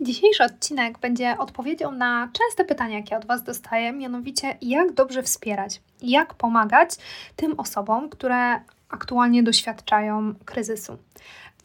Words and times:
Dzisiejszy 0.00 0.44
odcinek 0.44 0.98
będzie 0.98 1.38
odpowiedzią 1.38 1.90
na 1.90 2.28
częste 2.32 2.64
pytania, 2.64 2.96
jakie 2.96 3.16
od 3.16 3.26
Was 3.26 3.42
dostaję, 3.42 3.92
mianowicie 3.92 4.58
jak 4.62 4.92
dobrze 4.92 5.22
wspierać, 5.22 5.80
jak 6.02 6.34
pomagać 6.34 6.90
tym 7.36 7.60
osobom, 7.60 8.08
które 8.08 8.60
aktualnie 8.88 9.42
doświadczają 9.42 10.34
kryzysu. 10.44 10.98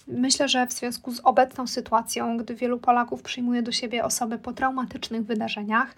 Myślę, 0.07 0.47
że 0.47 0.67
w 0.67 0.73
związku 0.73 1.11
z 1.11 1.19
obecną 1.19 1.67
sytuacją, 1.67 2.37
gdy 2.37 2.55
wielu 2.55 2.79
Polaków 2.79 3.21
przyjmuje 3.21 3.61
do 3.61 3.71
siebie 3.71 4.03
osoby 4.03 4.37
po 4.37 4.53
traumatycznych 4.53 5.25
wydarzeniach, 5.25 5.95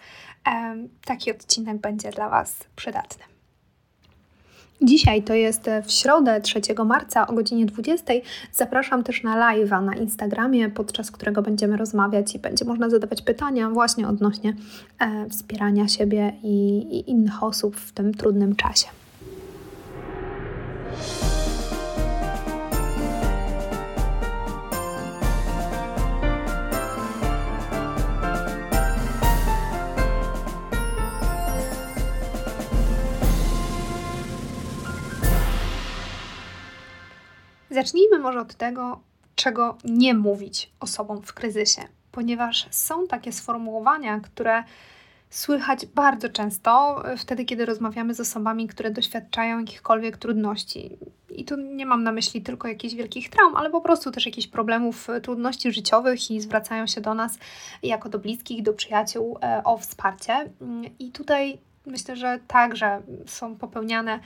taki 1.05 1.31
odcinek 1.31 1.77
będzie 1.77 2.09
dla 2.09 2.29
Was 2.29 2.55
przydatny. 2.75 3.23
Dzisiaj 4.83 5.23
to 5.23 5.33
jest 5.33 5.69
w 5.83 5.91
środę 5.91 6.41
3 6.41 6.61
marca 6.85 7.27
o 7.27 7.33
godzinie 7.33 7.65
20. 7.65 8.13
Zapraszam 8.51 9.03
też 9.03 9.23
na 9.23 9.35
live'a 9.35 9.83
na 9.85 9.95
Instagramie, 9.95 10.69
podczas 10.69 11.11
którego 11.11 11.41
będziemy 11.41 11.77
rozmawiać 11.77 12.35
i 12.35 12.39
będzie 12.39 12.65
można 12.65 12.89
zadawać 12.89 13.21
pytania 13.21 13.69
właśnie 13.69 14.07
odnośnie 14.07 14.53
e, 14.99 15.29
wspierania 15.29 15.87
siebie 15.87 16.33
i, 16.43 16.77
i 16.77 17.09
innych 17.09 17.43
osób 17.43 17.75
w 17.75 17.91
tym 17.91 18.13
trudnym 18.13 18.55
czasie. 18.55 18.87
Zacznijmy 37.81 38.19
może 38.19 38.39
od 38.39 38.55
tego, 38.55 38.99
czego 39.35 39.77
nie 39.85 40.13
mówić 40.13 40.71
osobom 40.79 41.21
w 41.21 41.33
kryzysie, 41.33 41.81
ponieważ 42.11 42.67
są 42.71 43.07
takie 43.07 43.31
sformułowania, 43.31 44.19
które 44.19 44.63
słychać 45.29 45.85
bardzo 45.85 46.29
często 46.29 47.03
wtedy, 47.17 47.45
kiedy 47.45 47.65
rozmawiamy 47.65 48.13
z 48.13 48.19
osobami, 48.19 48.67
które 48.67 48.91
doświadczają 48.91 49.59
jakichkolwiek 49.59 50.17
trudności. 50.17 50.97
I 51.29 51.45
tu 51.45 51.57
nie 51.57 51.85
mam 51.85 52.03
na 52.03 52.11
myśli 52.11 52.41
tylko 52.41 52.67
jakichś 52.67 52.93
wielkich 52.93 53.29
traum, 53.29 53.55
ale 53.55 53.69
po 53.69 53.81
prostu 53.81 54.11
też 54.11 54.25
jakichś 54.25 54.47
problemów, 54.47 55.07
trudności 55.23 55.71
życiowych 55.71 56.31
i 56.31 56.41
zwracają 56.41 56.87
się 56.87 57.01
do 57.01 57.13
nas 57.13 57.37
jako 57.83 58.09
do 58.09 58.19
bliskich, 58.19 58.63
do 58.63 58.73
przyjaciół 58.73 59.37
e, 59.41 59.61
o 59.63 59.77
wsparcie. 59.77 60.49
I 60.99 61.11
tutaj 61.11 61.57
myślę, 61.85 62.15
że 62.15 62.39
także 62.47 63.01
są 63.25 63.55
popełniane 63.55 64.19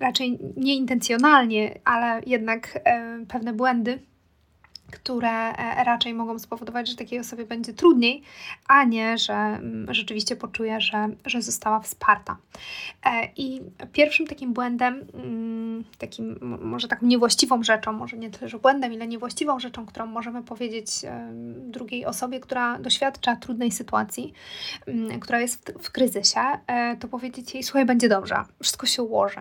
raczej 0.00 0.38
nieintencjonalnie, 0.56 1.80
ale 1.84 2.20
jednak 2.26 2.80
e, 2.84 3.18
pewne 3.28 3.52
błędy, 3.52 3.98
które 4.94 5.56
e, 5.56 5.84
raczej 5.84 6.14
mogą 6.14 6.38
spowodować, 6.38 6.88
że 6.88 6.96
takiej 6.96 7.18
osobie 7.20 7.46
będzie 7.46 7.72
trudniej, 7.72 8.22
a 8.68 8.84
nie, 8.84 9.18
że 9.18 9.34
mm, 9.34 9.94
rzeczywiście 9.94 10.36
poczuje, 10.36 10.80
że, 10.80 11.08
że 11.26 11.42
została 11.42 11.80
wsparta. 11.80 12.36
E, 13.06 13.28
I 13.36 13.60
pierwszym 13.92 14.26
takim 14.26 14.52
błędem, 14.52 15.06
mm, 15.14 15.84
takim 15.98 16.38
może 16.62 16.88
taką 16.88 17.06
niewłaściwą 17.06 17.62
rzeczą, 17.62 17.92
może 17.92 18.16
nie 18.16 18.30
tyle, 18.30 18.48
że 18.48 18.58
błędem, 18.58 18.92
ile 18.92 19.06
niewłaściwą 19.06 19.60
rzeczą, 19.60 19.86
którą 19.86 20.06
możemy 20.06 20.42
powiedzieć 20.42 20.88
drugiej 21.56 22.06
osobie, 22.06 22.40
która 22.40 22.78
doświadcza 22.78 23.36
trudnej 23.36 23.70
sytuacji, 23.70 24.32
mm, 24.86 25.20
która 25.20 25.40
jest 25.40 25.72
w, 25.78 25.82
w 25.82 25.90
kryzysie, 25.90 26.40
to 27.00 27.08
powiedzieć 27.08 27.54
jej, 27.54 27.62
słuchaj, 27.62 27.84
będzie 27.86 28.08
dobrze, 28.08 28.36
wszystko 28.62 28.86
się 28.86 29.02
ułoży 29.02 29.40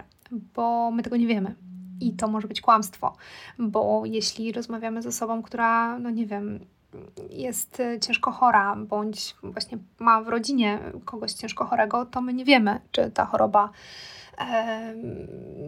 bo 0.56 0.92
my 0.92 1.04
tego 1.04 1.18
nie 1.18 1.28
wiemy. 1.28 1.56
I 2.02 2.14
to 2.14 2.28
może 2.28 2.48
być 2.48 2.62
kłamstwo, 2.62 3.16
bo 3.60 4.04
jeśli 4.06 4.52
rozmawiamy 4.52 5.02
z 5.02 5.08
osobą, 5.08 5.44
która, 5.44 6.00
no 6.00 6.10
nie 6.10 6.26
wiem, 6.26 6.60
jest 7.30 7.82
ciężko 8.02 8.32
chora, 8.32 8.76
bądź 8.76 9.36
właśnie 9.44 9.78
ma 10.00 10.22
w 10.22 10.28
rodzinie 10.28 10.80
kogoś 11.06 11.34
ciężko 11.34 11.66
chorego, 11.66 12.06
to 12.06 12.22
my 12.22 12.34
nie 12.34 12.46
wiemy, 12.46 12.80
czy 12.92 13.12
ta 13.12 13.26
choroba 13.26 13.70
e, 14.38 14.94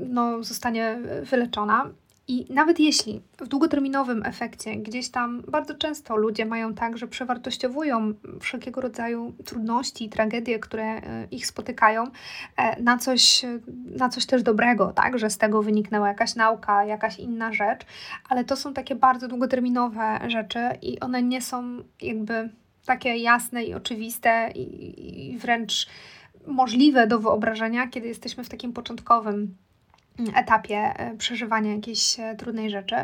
no, 0.09 0.43
zostanie 0.43 0.99
wyleczona. 1.23 1.85
I 2.27 2.45
nawet 2.49 2.79
jeśli 2.79 3.21
w 3.37 3.47
długoterminowym 3.47 4.25
efekcie 4.25 4.75
gdzieś 4.75 5.09
tam 5.09 5.41
bardzo 5.41 5.75
często 5.75 6.15
ludzie 6.15 6.45
mają 6.45 6.73
tak, 6.73 6.97
że 6.97 7.07
przewartościowują 7.07 8.13
wszelkiego 8.39 8.81
rodzaju 8.81 9.33
trudności, 9.45 10.09
tragedie, 10.09 10.59
które 10.59 10.83
e, 10.83 11.27
ich 11.31 11.47
spotykają, 11.47 12.03
e, 12.57 12.81
na 12.81 12.97
coś, 12.97 13.45
na 13.97 14.09
coś 14.09 14.25
też 14.25 14.43
dobrego, 14.43 14.93
tak, 14.93 15.19
że 15.19 15.29
z 15.29 15.37
tego 15.37 15.63
wyniknęła 15.63 16.07
jakaś 16.07 16.35
nauka, 16.35 16.85
jakaś 16.85 17.19
inna 17.19 17.53
rzecz, 17.53 17.85
ale 18.29 18.43
to 18.43 18.55
są 18.55 18.73
takie 18.73 18.95
bardzo 18.95 19.27
długoterminowe 19.27 20.19
rzeczy 20.27 20.59
i 20.81 20.99
one 20.99 21.23
nie 21.23 21.41
są 21.41 21.83
jakby 22.01 22.49
takie 22.85 23.17
jasne 23.17 23.63
i 23.63 23.73
oczywiste 23.73 24.51
i, 24.55 25.33
i 25.33 25.37
wręcz 25.37 25.87
możliwe 26.47 27.07
do 27.07 27.19
wyobrażenia, 27.19 27.87
kiedy 27.87 28.07
jesteśmy 28.07 28.43
w 28.43 28.49
takim 28.49 28.73
początkowym 28.73 29.57
etapie 30.35 30.77
e, 30.77 31.17
przeżywania 31.17 31.75
jakiejś 31.75 32.19
e, 32.19 32.35
trudnej 32.35 32.69
rzeczy. 32.69 32.95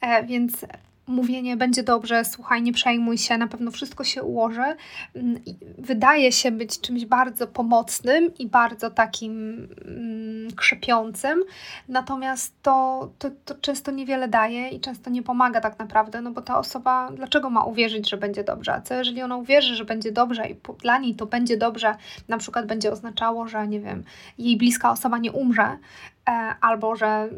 E, 0.00 0.24
więc 0.26 0.66
mówienie 1.06 1.56
będzie 1.56 1.82
dobrze, 1.82 2.24
słuchaj, 2.24 2.62
nie 2.62 2.72
przejmuj 2.72 3.18
się, 3.18 3.38
na 3.38 3.46
pewno 3.46 3.70
wszystko 3.70 4.04
się 4.04 4.22
ułoży, 4.22 4.76
mm, 5.14 5.40
wydaje 5.78 6.32
się 6.32 6.50
być 6.50 6.80
czymś 6.80 7.06
bardzo 7.06 7.46
pomocnym 7.46 8.34
i 8.38 8.46
bardzo 8.46 8.90
takim 8.90 9.32
mm, 9.84 10.52
krzepiącym, 10.56 11.42
natomiast 11.88 12.54
to, 12.62 13.08
to, 13.18 13.30
to 13.44 13.54
często 13.54 13.90
niewiele 13.90 14.28
daje 14.28 14.68
i 14.68 14.80
często 14.80 15.10
nie 15.10 15.22
pomaga 15.22 15.60
tak 15.60 15.78
naprawdę, 15.78 16.20
no 16.20 16.30
bo 16.30 16.42
ta 16.42 16.58
osoba, 16.58 17.10
dlaczego 17.16 17.50
ma 17.50 17.64
uwierzyć, 17.64 18.10
że 18.10 18.16
będzie 18.16 18.44
dobrze? 18.44 18.74
A 18.74 18.80
co 18.80 18.94
jeżeli 18.94 19.22
ona 19.22 19.36
uwierzy, 19.36 19.74
że 19.74 19.84
będzie 19.84 20.12
dobrze 20.12 20.48
i 20.48 20.56
dla 20.82 20.98
niej 20.98 21.14
to 21.14 21.26
będzie 21.26 21.56
dobrze, 21.56 21.96
na 22.28 22.38
przykład 22.38 22.66
będzie 22.66 22.92
oznaczało, 22.92 23.48
że 23.48 23.68
nie 23.68 23.80
wiem, 23.80 24.04
jej 24.38 24.56
bliska 24.56 24.90
osoba 24.90 25.18
nie 25.18 25.32
umrze, 25.32 25.78
albo 26.60 26.96
że 26.96 27.28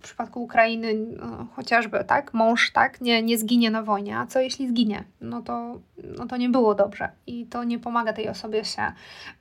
w 0.00 0.02
przypadku 0.02 0.42
Ukrainy 0.42 0.94
no, 0.94 1.46
chociażby 1.56 2.04
tak, 2.04 2.34
mąż 2.34 2.70
tak, 2.72 3.00
nie, 3.00 3.22
nie 3.22 3.38
zginie 3.38 3.70
na 3.70 3.82
wojnie, 3.82 4.18
a 4.18 4.26
co 4.26 4.40
jeśli 4.40 4.68
zginie? 4.68 5.04
No 5.20 5.42
to, 5.42 5.80
no 6.18 6.26
to 6.26 6.36
nie 6.36 6.48
było 6.48 6.74
dobrze 6.74 7.08
i 7.26 7.46
to 7.46 7.64
nie 7.64 7.78
pomaga 7.78 8.12
tej 8.12 8.28
osobie 8.28 8.64
się, 8.64 8.82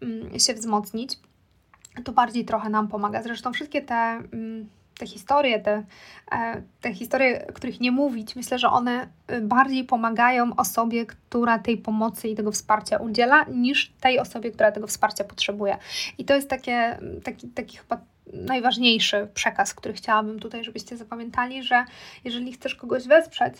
mm, 0.01 0.39
się 0.39 0.53
wzmocnić. 0.53 1.19
To 2.03 2.11
bardziej 2.11 2.45
trochę 2.45 2.69
nam 2.69 2.87
pomaga. 2.87 3.23
Zresztą 3.23 3.53
wszystkie 3.53 3.81
te 3.81 3.95
mm, 3.95 4.69
te 4.99 5.07
historie, 5.07 5.59
te, 5.59 5.83
e, 6.31 6.61
te 6.81 6.93
historie, 6.93 7.45
których 7.53 7.79
nie 7.79 7.91
mówić, 7.91 8.35
myślę, 8.35 8.59
że 8.59 8.69
one 8.69 9.07
y, 9.31 9.41
bardziej 9.41 9.83
pomagają 9.83 10.55
osobie, 10.55 11.05
która 11.05 11.59
tej 11.59 11.77
pomocy 11.77 12.27
i 12.27 12.35
tego 12.35 12.51
wsparcia 12.51 12.97
udziela, 12.97 13.43
niż 13.43 13.93
tej 14.01 14.19
osobie, 14.19 14.51
która 14.51 14.71
tego 14.71 14.87
wsparcia 14.87 15.23
potrzebuje. 15.23 15.77
I 16.17 16.25
to 16.25 16.35
jest 16.35 16.49
takie, 16.49 16.99
taki, 17.23 17.47
taki 17.47 17.77
chyba 17.77 18.01
najważniejszy 18.33 19.27
przekaz, 19.33 19.73
który 19.73 19.93
chciałabym 19.93 20.39
tutaj, 20.39 20.63
żebyście 20.63 20.97
zapamiętali, 20.97 21.63
że 21.63 21.85
jeżeli 22.23 22.53
chcesz 22.53 22.75
kogoś 22.75 23.07
wesprzeć, 23.07 23.53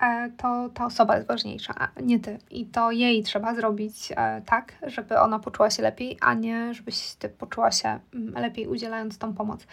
e, 0.00 0.30
to 0.36 0.68
ta 0.74 0.86
osoba 0.86 1.16
jest 1.16 1.28
ważniejsza, 1.28 1.74
a 1.78 2.00
nie 2.00 2.20
ty. 2.20 2.38
I 2.50 2.66
to 2.66 2.90
jej 2.90 3.22
trzeba 3.22 3.54
zrobić 3.54 4.12
e, 4.16 4.42
tak, 4.46 4.72
żeby 4.82 5.18
ona 5.18 5.38
poczuła 5.38 5.70
się 5.70 5.82
lepiej, 5.82 6.18
a 6.20 6.34
nie 6.34 6.74
żebyś 6.74 7.14
ty 7.14 7.28
poczuła 7.28 7.70
się 7.70 7.98
mm, 8.14 8.34
lepiej 8.34 8.66
udzielając 8.68 9.18
tą 9.18 9.34
pomoc. 9.34 9.66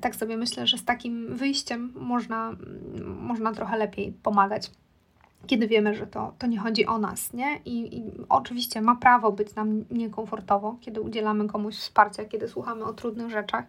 Tak 0.00 0.16
sobie 0.16 0.36
myślę, 0.36 0.66
że 0.66 0.78
z 0.78 0.84
takim 0.84 1.36
wyjściem 1.36 1.92
można, 1.96 2.48
mm, 2.48 3.16
można 3.16 3.52
trochę 3.52 3.76
lepiej 3.76 4.12
pomagać 4.22 4.70
kiedy 5.46 5.68
wiemy, 5.68 5.94
że 5.94 6.06
to, 6.06 6.34
to 6.38 6.46
nie 6.46 6.58
chodzi 6.58 6.86
o 6.86 6.98
nas, 6.98 7.32
nie? 7.32 7.60
I, 7.64 7.98
I, 7.98 8.12
oczywiście 8.28 8.82
ma 8.82 8.96
prawo 8.96 9.32
być 9.32 9.54
nam 9.54 9.84
niekomfortowo, 9.90 10.76
kiedy 10.80 11.00
udzielamy 11.00 11.48
komuś 11.48 11.74
wsparcia, 11.74 12.24
kiedy 12.24 12.48
słuchamy 12.48 12.84
o 12.84 12.92
trudnych 12.92 13.30
rzeczach. 13.30 13.64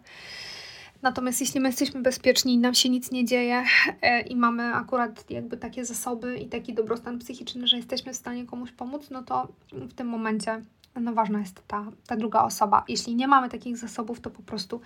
Natomiast 1.02 1.40
jeśli 1.40 1.60
my 1.60 1.68
jesteśmy 1.68 2.02
bezpieczni 2.02 2.54
i 2.54 2.58
nam 2.58 2.74
się 2.74 2.88
nic 2.88 3.10
nie 3.10 3.24
dzieje 3.24 3.64
e, 4.02 4.20
i 4.20 4.36
mamy 4.36 4.74
akurat 4.74 5.30
jakby 5.30 5.56
takie 5.56 5.84
zasoby 5.84 6.36
i 6.36 6.46
taki 6.46 6.74
dobrostan 6.74 7.18
psychiczny, 7.18 7.66
że 7.66 7.76
jesteśmy 7.76 8.12
w 8.12 8.16
stanie 8.16 8.46
komuś 8.46 8.72
pomóc, 8.72 9.10
no 9.10 9.22
to 9.22 9.48
w 9.72 9.94
tym 9.94 10.08
momencie 10.08 10.62
no 11.00 11.12
ważna 11.12 11.38
jest 11.40 11.66
ta, 11.66 11.84
ta 12.06 12.16
druga 12.16 12.42
osoba. 12.42 12.84
Jeśli 12.88 13.14
nie 13.14 13.28
mamy 13.28 13.48
takich 13.48 13.76
zasobów, 13.76 14.20
to 14.20 14.30
po 14.30 14.42
prostu 14.42 14.80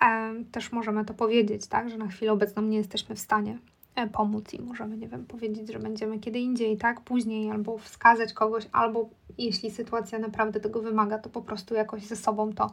e, 0.00 0.34
też 0.52 0.72
możemy 0.72 1.04
to 1.04 1.14
powiedzieć, 1.14 1.66
tak, 1.66 1.90
że 1.90 1.98
na 1.98 2.08
chwilę 2.08 2.32
obecną 2.32 2.62
nie 2.62 2.78
jesteśmy 2.78 3.14
w 3.14 3.20
stanie 3.20 3.58
pomóc 4.06 4.54
i 4.54 4.62
możemy, 4.62 4.96
nie 4.96 5.08
wiem, 5.08 5.26
powiedzieć, 5.26 5.72
że 5.72 5.78
będziemy 5.78 6.18
kiedy 6.18 6.38
indziej, 6.38 6.76
tak, 6.76 7.00
później, 7.00 7.50
albo 7.50 7.78
wskazać 7.78 8.32
kogoś, 8.32 8.68
albo 8.72 9.08
jeśli 9.38 9.70
sytuacja 9.70 10.18
naprawdę 10.18 10.60
tego 10.60 10.82
wymaga, 10.82 11.18
to 11.18 11.30
po 11.30 11.42
prostu 11.42 11.74
jakoś 11.74 12.02
ze 12.02 12.16
sobą 12.16 12.52
to 12.52 12.70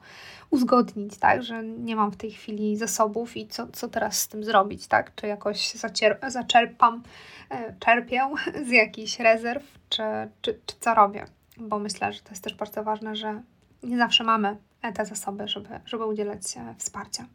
uzgodnić, 0.50 1.18
tak, 1.18 1.44
że 1.44 1.64
nie 1.64 1.96
mam 1.96 2.12
w 2.12 2.18
tej 2.18 2.32
chwili 2.32 2.78
zasobów 2.78 3.38
i 3.38 3.48
co, 3.48 3.68
co 3.68 3.88
teraz 3.88 4.20
z 4.20 4.28
tym 4.28 4.44
zrobić, 4.44 4.88
tak, 4.88 5.16
czy 5.16 5.28
jakoś 5.28 5.76
zacier- 5.76 6.32
zaczerpam, 6.32 7.04
e, 7.50 7.76
czerpię 7.80 8.30
z 8.68 8.70
jakichś 8.70 9.20
rezerw, 9.20 9.80
czy, 9.90 10.04
czy, 10.42 10.60
czy 10.66 10.76
co 10.80 10.94
robię, 10.94 11.26
bo 11.58 11.80
myślę, 11.80 12.14
że 12.14 12.22
to 12.22 12.30
jest 12.30 12.44
też 12.44 12.56
bardzo 12.56 12.84
ważne, 12.84 13.16
że 13.16 13.42
nie 13.84 13.98
zawsze 13.98 14.24
mamy 14.24 14.58
te 14.94 15.06
zasoby, 15.06 15.48
żeby, 15.48 15.70
żeby 15.86 16.06
udzielać 16.06 16.42
wsparcia. 16.78 17.26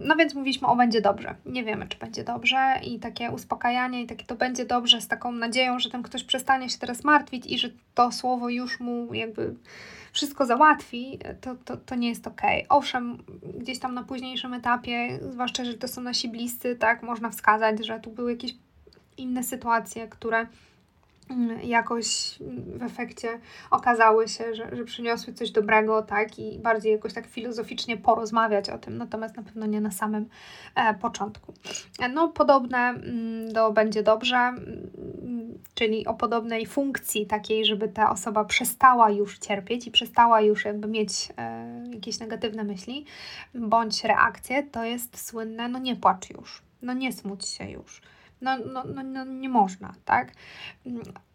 No 0.00 0.16
więc 0.16 0.34
mówiliśmy 0.34 0.68
o 0.68 0.76
będzie 0.76 1.00
dobrze. 1.00 1.34
Nie 1.46 1.64
wiemy, 1.64 1.86
czy 1.86 1.98
będzie 1.98 2.24
dobrze 2.24 2.80
i 2.86 2.98
takie 2.98 3.30
uspokajanie 3.30 4.02
i 4.02 4.06
takie 4.06 4.24
to 4.24 4.34
będzie 4.34 4.64
dobrze 4.64 5.00
z 5.00 5.08
taką 5.08 5.32
nadzieją, 5.32 5.78
że 5.78 5.90
ten 5.90 6.02
ktoś 6.02 6.24
przestanie 6.24 6.70
się 6.70 6.78
teraz 6.78 7.04
martwić 7.04 7.46
i 7.46 7.58
że 7.58 7.68
to 7.94 8.12
słowo 8.12 8.48
już 8.48 8.80
mu 8.80 9.14
jakby 9.14 9.54
wszystko 10.12 10.46
załatwi, 10.46 11.18
to, 11.40 11.54
to, 11.64 11.76
to 11.76 11.94
nie 11.94 12.08
jest 12.08 12.26
ok. 12.26 12.42
Owszem, 12.68 13.18
gdzieś 13.58 13.78
tam 13.78 13.94
na 13.94 14.02
późniejszym 14.02 14.54
etapie, 14.54 15.18
zwłaszcza, 15.30 15.64
że 15.64 15.74
to 15.74 15.88
są 15.88 16.00
nasi 16.00 16.28
bliscy, 16.28 16.76
tak, 16.76 17.02
można 17.02 17.30
wskazać, 17.30 17.86
że 17.86 18.00
tu 18.00 18.10
były 18.10 18.32
jakieś 18.32 18.54
inne 19.16 19.42
sytuacje, 19.42 20.08
które 20.08 20.46
jakoś 21.62 22.38
w 22.78 22.82
efekcie 22.82 23.40
okazały 23.70 24.28
się, 24.28 24.54
że, 24.54 24.76
że 24.76 24.84
przyniosły 24.84 25.32
coś 25.32 25.50
dobrego, 25.50 26.02
tak, 26.02 26.38
i 26.38 26.58
bardziej 26.58 26.92
jakoś 26.92 27.12
tak 27.12 27.26
filozoficznie 27.26 27.96
porozmawiać 27.96 28.70
o 28.70 28.78
tym, 28.78 28.98
natomiast 28.98 29.36
na 29.36 29.42
pewno 29.42 29.66
nie 29.66 29.80
na 29.80 29.90
samym 29.90 30.28
e, 30.74 30.94
początku. 30.94 31.54
No, 32.12 32.28
podobne 32.28 32.78
mm, 32.78 33.52
do 33.52 33.72
będzie 33.72 34.02
dobrze, 34.02 34.36
mm, 34.36 35.58
czyli 35.74 36.06
o 36.06 36.14
podobnej 36.14 36.66
funkcji 36.66 37.26
takiej, 37.26 37.64
żeby 37.64 37.88
ta 37.88 38.10
osoba 38.10 38.44
przestała 38.44 39.10
już 39.10 39.38
cierpieć 39.38 39.86
i 39.86 39.90
przestała 39.90 40.40
już 40.40 40.64
jakby 40.64 40.88
mieć 40.88 41.28
e, 41.36 41.84
jakieś 41.94 42.20
negatywne 42.20 42.64
myśli 42.64 43.04
bądź 43.54 44.04
reakcje, 44.04 44.62
to 44.62 44.84
jest 44.84 45.26
słynne, 45.26 45.68
no 45.68 45.78
nie 45.78 45.96
płacz 45.96 46.30
już, 46.30 46.62
no 46.82 46.92
nie 46.92 47.12
smuć 47.12 47.46
się 47.46 47.70
już 47.70 48.02
no, 48.40 48.58
no, 48.58 48.84
no, 48.84 49.02
no 49.02 49.24
nie 49.24 49.48
można, 49.48 49.94
tak? 50.04 50.32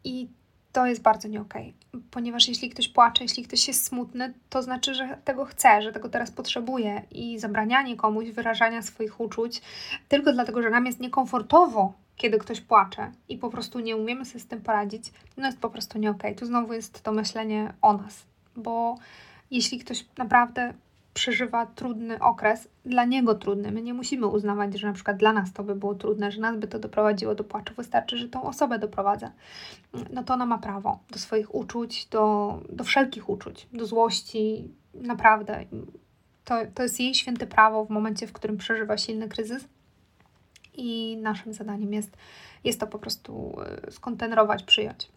I 0.04 0.28
to 0.72 0.86
jest 0.86 1.02
bardzo 1.02 1.28
nie 1.28 1.42
okay. 1.42 1.74
ponieważ 2.12 2.48
jeśli 2.48 2.70
ktoś 2.70 2.88
płacze, 2.88 3.24
jeśli 3.24 3.44
ktoś 3.44 3.68
jest 3.68 3.86
smutny, 3.86 4.34
to 4.50 4.62
znaczy, 4.62 4.96
że 4.96 5.18
tego 5.26 5.46
chce, 5.46 5.82
że 5.82 5.92
tego 5.92 6.10
teraz 6.10 6.32
potrzebuje 6.32 7.02
i 7.12 7.40
zabranianie 7.40 7.96
komuś 7.96 8.30
wyrażania 8.30 8.82
swoich 8.82 9.20
uczuć 9.20 9.62
tylko 10.10 10.34
dlatego, 10.34 10.62
że 10.62 10.70
nam 10.70 10.86
jest 10.86 11.00
niekomfortowo, 11.00 11.94
kiedy 12.16 12.38
ktoś 12.38 12.62
płacze 12.62 13.12
i 13.30 13.38
po 13.38 13.50
prostu 13.50 13.80
nie 13.80 13.98
umiemy 13.98 14.26
sobie 14.26 14.40
z 14.40 14.48
tym 14.48 14.62
poradzić, 14.62 15.12
no 15.38 15.46
jest 15.46 15.60
po 15.60 15.70
prostu 15.70 16.00
nie. 16.00 16.12
Okay. 16.12 16.36
Tu 16.36 16.46
znowu 16.46 16.74
jest 16.74 17.04
to 17.04 17.12
myślenie 17.12 17.74
o 17.82 17.94
nas, 17.94 18.24
bo 18.56 18.98
jeśli 19.52 19.80
ktoś 19.80 20.06
naprawdę 20.18 20.74
przeżywa 21.14 21.66
trudny 21.66 22.20
okres, 22.20 22.68
dla 22.86 23.06
niego 23.06 23.36
trudny. 23.36 23.72
My 23.72 23.82
nie 23.82 23.94
musimy 23.94 24.28
uznawać, 24.28 24.80
że 24.80 24.88
na 24.88 24.94
przykład 24.94 25.18
dla 25.18 25.34
nas 25.34 25.54
to 25.54 25.64
by 25.64 25.76
było 25.76 25.96
trudne, 25.96 26.32
że 26.32 26.42
nas 26.42 26.58
by 26.58 26.68
to 26.68 26.80
doprowadziło 26.80 27.36
do 27.36 27.44
płaczu. 27.44 27.74
Wystarczy, 27.78 28.18
że 28.18 28.30
tą 28.30 28.44
osobę 28.44 28.80
doprowadza. 28.80 29.32
No 30.14 30.24
to 30.24 30.34
ona 30.34 30.46
ma 30.46 30.58
prawo 30.58 31.00
do 31.12 31.20
swoich 31.20 31.56
uczuć, 31.56 32.06
do, 32.06 32.60
do 32.70 32.84
wszelkich 32.84 33.30
uczuć, 33.30 33.68
do 33.74 33.86
złości. 33.86 34.72
Naprawdę. 34.94 35.66
To, 36.46 36.56
to 36.74 36.84
jest 36.84 37.00
jej 37.00 37.16
święte 37.16 37.48
prawo 37.48 37.86
w 37.86 37.90
momencie, 37.90 38.28
w 38.28 38.34
którym 38.34 38.58
przeżywa 38.58 38.98
silny 38.98 39.30
kryzys. 39.30 39.68
I 40.74 41.18
naszym 41.18 41.54
zadaniem 41.54 41.94
jest, 41.94 42.18
jest 42.64 42.80
to 42.80 42.88
po 42.88 43.00
prostu 43.00 43.56
e, 43.88 43.92
skontenerować, 43.92 44.64
przyjąć. 44.64 45.10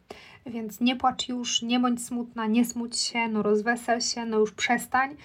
Więc 0.47 0.81
nie 0.81 0.97
płacz 0.97 1.29
już, 1.29 1.63
nie 1.63 1.81
bądź 1.81 2.05
smutna, 2.05 2.47
nie 2.47 2.65
smuć 2.65 2.99
się, 2.99 3.29
no 3.29 3.43
rozwesel 3.43 4.01
się, 4.01 4.27
no 4.27 4.39
już 4.39 4.53
przestań 4.53 5.17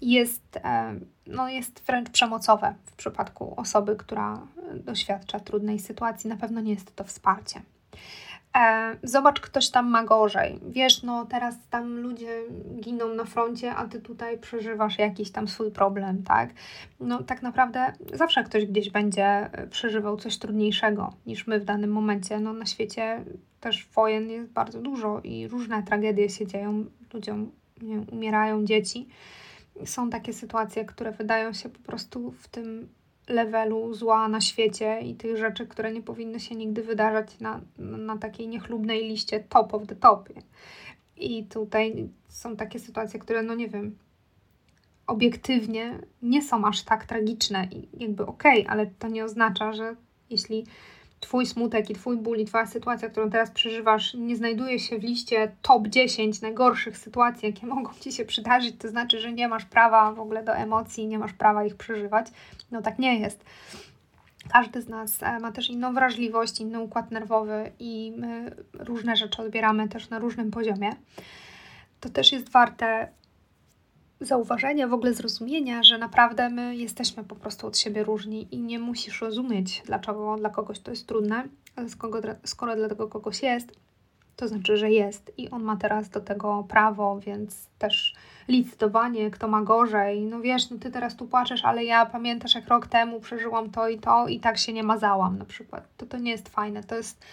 jest, 0.00 0.56
e, 0.56 0.94
no 1.26 1.48
jest 1.48 1.82
wręcz 1.86 2.10
przemocowe 2.10 2.74
w 2.86 2.92
przypadku 2.92 3.54
osoby, 3.56 3.96
która 3.96 4.46
doświadcza 4.74 5.40
trudnej 5.40 5.78
sytuacji. 5.78 6.30
Na 6.30 6.36
pewno 6.36 6.60
nie 6.60 6.72
jest 6.72 6.96
to 6.96 7.04
wsparcie. 7.04 7.62
E, 8.56 8.96
zobacz, 9.02 9.40
ktoś 9.40 9.70
tam 9.70 9.90
ma 9.90 10.04
gorzej. 10.04 10.60
Wiesz, 10.68 11.02
no 11.02 11.26
teraz 11.26 11.54
tam 11.70 11.96
ludzie 11.98 12.42
giną 12.80 13.14
na 13.14 13.24
froncie, 13.24 13.74
a 13.74 13.88
ty 13.88 14.00
tutaj 14.00 14.38
przeżywasz 14.38 14.98
jakiś 14.98 15.30
tam 15.30 15.48
swój 15.48 15.70
problem, 15.70 16.22
tak? 16.22 16.50
No 17.00 17.22
tak 17.22 17.42
naprawdę 17.42 17.92
zawsze 18.12 18.44
ktoś 18.44 18.66
gdzieś 18.66 18.90
będzie 18.90 19.50
przeżywał 19.70 20.16
coś 20.16 20.38
trudniejszego 20.38 21.12
niż 21.26 21.46
my 21.46 21.60
w 21.60 21.64
danym 21.64 21.92
momencie. 21.92 22.40
No 22.40 22.52
na 22.52 22.66
świecie 22.66 23.24
też 23.60 23.88
wojen 23.94 24.30
jest 24.30 24.50
bardzo 24.50 24.80
dużo 24.80 25.20
i 25.24 25.48
różne 25.48 25.82
tragedie 25.82 26.30
się 26.30 26.46
dzieją, 26.46 26.84
ludziom 27.14 27.50
nie, 27.82 28.00
umierają 28.00 28.64
dzieci 28.64 29.08
są 29.84 30.10
takie 30.10 30.32
sytuacje, 30.32 30.84
które 30.84 31.12
wydają 31.12 31.52
się 31.52 31.68
po 31.68 31.78
prostu 31.78 32.30
w 32.30 32.48
tym 32.48 32.88
levelu 33.28 33.94
zła 33.94 34.28
na 34.28 34.40
świecie 34.40 35.00
i 35.00 35.14
tych 35.14 35.36
rzeczy, 35.36 35.66
które 35.66 35.92
nie 35.92 36.02
powinny 36.02 36.40
się 36.40 36.54
nigdy 36.54 36.82
wydarzać 36.82 37.40
na, 37.40 37.60
na 37.78 38.18
takiej 38.18 38.48
niechlubnej 38.48 39.08
liście 39.08 39.40
top 39.40 39.74
of 39.74 39.86
the 39.86 39.96
top. 39.96 40.28
I 41.16 41.44
tutaj 41.44 42.08
są 42.28 42.56
takie 42.56 42.78
sytuacje, 42.78 43.20
które, 43.20 43.42
no 43.42 43.54
nie 43.54 43.68
wiem, 43.68 43.98
obiektywnie 45.06 45.98
nie 46.22 46.42
są 46.42 46.64
aż 46.64 46.82
tak 46.82 47.04
tragiczne 47.04 47.68
i 47.70 48.02
jakby 48.02 48.26
okej, 48.26 48.60
okay, 48.60 48.72
ale 48.72 48.86
to 48.86 49.08
nie 49.08 49.24
oznacza, 49.24 49.72
że 49.72 49.96
jeśli 50.30 50.66
Twój 51.20 51.46
smutek 51.46 51.90
i 51.90 51.94
Twój 51.94 52.16
ból 52.16 52.38
i 52.38 52.44
Twoja 52.44 52.66
sytuacja, 52.66 53.08
którą 53.08 53.30
teraz 53.30 53.50
przeżywasz, 53.50 54.14
nie 54.14 54.36
znajduje 54.36 54.78
się 54.78 54.98
w 54.98 55.02
liście 55.02 55.52
top 55.62 55.88
10 55.88 56.40
najgorszych 56.40 56.98
sytuacji, 56.98 57.46
jakie 57.46 57.66
mogą 57.76 57.90
Ci 58.00 58.12
się 58.12 58.24
przydarzyć, 58.24 58.74
to 58.78 58.88
znaczy, 58.88 59.20
że 59.20 59.32
nie 59.32 59.48
masz 59.48 59.64
prawa 59.64 60.12
w 60.12 60.20
ogóle 60.20 60.44
do 60.44 60.54
emocji, 60.54 61.06
nie 61.06 61.18
masz 61.18 61.32
prawa 61.32 61.64
ich 61.64 61.76
przeżywać. 61.76 62.26
No 62.70 62.82
tak 62.82 62.98
nie 62.98 63.20
jest. 63.20 63.44
Każdy 64.52 64.82
z 64.82 64.88
nas 64.88 65.22
e, 65.22 65.38
ma 65.38 65.52
też 65.52 65.70
inną 65.70 65.94
wrażliwość, 65.94 66.60
inny 66.60 66.80
układ 66.80 67.10
nerwowy 67.10 67.72
i 67.78 68.12
my 68.16 68.56
różne 68.72 69.16
rzeczy 69.16 69.42
odbieramy 69.42 69.88
też 69.88 70.10
na 70.10 70.18
różnym 70.18 70.50
poziomie. 70.50 70.90
To 72.00 72.08
też 72.08 72.32
jest 72.32 72.48
warte 72.48 73.08
zauważenia, 74.20 74.88
w 74.88 74.92
ogóle 74.92 75.14
zrozumienia, 75.14 75.82
że 75.82 75.98
naprawdę 75.98 76.50
my 76.50 76.76
jesteśmy 76.76 77.24
po 77.24 77.36
prostu 77.36 77.66
od 77.66 77.78
siebie 77.78 78.04
różni 78.04 78.54
i 78.54 78.58
nie 78.58 78.78
musisz 78.78 79.20
rozumieć, 79.20 79.82
dlaczego 79.86 80.36
dla 80.36 80.50
kogoś 80.50 80.80
to 80.80 80.90
jest 80.90 81.06
trudne, 81.06 81.44
ale 81.76 81.88
skoro, 81.88 82.20
skoro 82.44 82.76
dla 82.76 82.88
tego 82.88 83.08
kogoś 83.08 83.42
jest, 83.42 83.72
to 84.36 84.48
znaczy, 84.48 84.76
że 84.76 84.90
jest 84.90 85.32
i 85.38 85.50
on 85.50 85.62
ma 85.62 85.76
teraz 85.76 86.08
do 86.08 86.20
tego 86.20 86.64
prawo, 86.68 87.20
więc 87.20 87.66
też 87.78 88.14
licytowanie, 88.48 89.30
kto 89.30 89.48
ma 89.48 89.62
gorzej. 89.62 90.24
No 90.24 90.40
wiesz, 90.40 90.70
no 90.70 90.78
ty 90.78 90.90
teraz 90.90 91.16
tu 91.16 91.26
płaczesz, 91.26 91.64
ale 91.64 91.84
ja 91.84 92.06
pamiętasz, 92.06 92.54
jak 92.54 92.68
rok 92.68 92.86
temu 92.86 93.20
przeżyłam 93.20 93.70
to 93.70 93.88
i 93.88 93.98
to 93.98 94.28
i 94.28 94.40
tak 94.40 94.58
się 94.58 94.72
nie 94.72 94.82
mazałam 94.82 95.38
na 95.38 95.44
przykład. 95.44 95.88
To 95.96 96.06
to 96.06 96.18
nie 96.18 96.30
jest 96.30 96.48
fajne, 96.48 96.84
to 96.84 96.94
jest, 96.94 97.24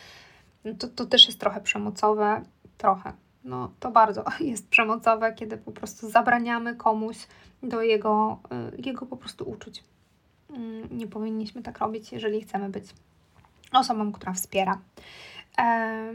no 0.66 0.74
to, 0.74 0.88
to 0.88 1.06
też 1.06 1.28
jest 1.28 1.40
trochę 1.40 1.62
przemocowe, 1.62 2.42
trochę 2.78 3.14
no 3.48 3.72
to 3.80 3.92
bardzo 3.92 4.24
jest 4.40 4.70
przemocowe, 4.70 5.34
kiedy 5.34 5.58
po 5.58 5.72
prostu 5.72 6.10
zabraniamy 6.10 6.76
komuś 6.76 7.18
do 7.64 7.82
jego, 7.82 8.40
y, 8.78 8.82
jego 8.82 9.06
po 9.06 9.18
prostu 9.18 9.50
uczuć. 9.50 9.84
Mm, 10.50 10.98
nie 10.98 11.08
powinniśmy 11.08 11.64
tak 11.64 11.80
robić, 11.80 12.12
jeżeli 12.12 12.42
chcemy 12.42 12.70
być 12.70 12.86
osobą, 13.72 14.12
która 14.12 14.34
wspiera. 14.34 14.80
E, 15.58 16.14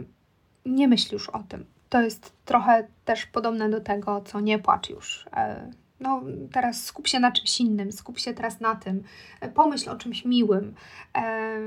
nie 0.67 0.89
myśl 0.89 1.15
już 1.15 1.29
o 1.29 1.43
tym. 1.49 1.65
To 1.89 2.03
jest 2.03 2.33
trochę 2.45 2.87
też 3.05 3.27
podobne 3.27 3.71
do 3.71 3.81
tego, 3.81 4.21
co 4.21 4.41
nie 4.41 4.59
płacz 4.59 4.91
już. 4.91 5.27
No 6.03 6.23
teraz 6.53 6.85
skup 6.85 7.09
się 7.09 7.21
na 7.21 7.33
czymś 7.33 7.61
innym, 7.61 7.93
skup 7.93 8.19
się 8.19 8.35
teraz 8.35 8.61
na 8.61 8.75
tym, 8.75 9.03
pomyśl 9.55 9.91
o 9.91 9.97
czymś 9.97 10.25
miłym, 10.25 10.75
e, 11.17 11.59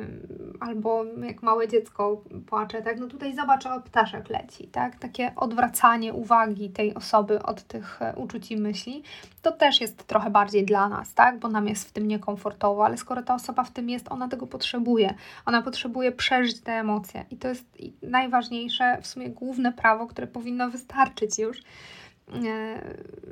albo 0.59 1.05
jak 1.05 1.43
małe 1.43 1.67
dziecko 1.67 2.23
płacze, 2.47 2.81
tak, 2.81 2.99
no 2.99 3.07
tutaj 3.07 3.35
zobacz, 3.35 3.65
o 3.65 3.81
ptaszek 3.81 4.29
leci, 4.29 4.67
tak, 4.67 4.95
takie 4.95 5.31
odwracanie 5.35 6.13
uwagi 6.13 6.69
tej 6.69 6.93
osoby 6.93 7.43
od 7.43 7.63
tych 7.63 8.01
e, 8.01 8.13
uczuć 8.15 8.51
i 8.51 8.57
myśli, 8.57 9.03
to 9.41 9.51
też 9.51 9.81
jest 9.81 10.07
trochę 10.07 10.29
bardziej 10.29 10.65
dla 10.65 10.89
nas, 10.89 11.13
tak, 11.13 11.39
bo 11.39 11.47
nam 11.47 11.67
jest 11.67 11.89
w 11.89 11.91
tym 11.91 12.07
niekomfortowo, 12.07 12.85
ale 12.85 12.97
skoro 12.97 13.23
ta 13.23 13.35
osoba 13.35 13.63
w 13.63 13.71
tym 13.71 13.89
jest, 13.89 14.11
ona 14.11 14.27
tego 14.27 14.47
potrzebuje, 14.47 15.13
ona 15.45 15.61
potrzebuje 15.61 16.11
przeżyć 16.11 16.61
te 16.61 16.71
emocje. 16.71 17.25
I 17.31 17.37
to 17.37 17.47
jest 17.47 17.65
najważniejsze, 18.01 18.97
w 19.01 19.07
sumie 19.07 19.29
główne 19.29 19.73
prawo, 19.73 20.07
które 20.07 20.27
powinno 20.27 20.69
wystarczyć 20.69 21.39
już, 21.39 21.61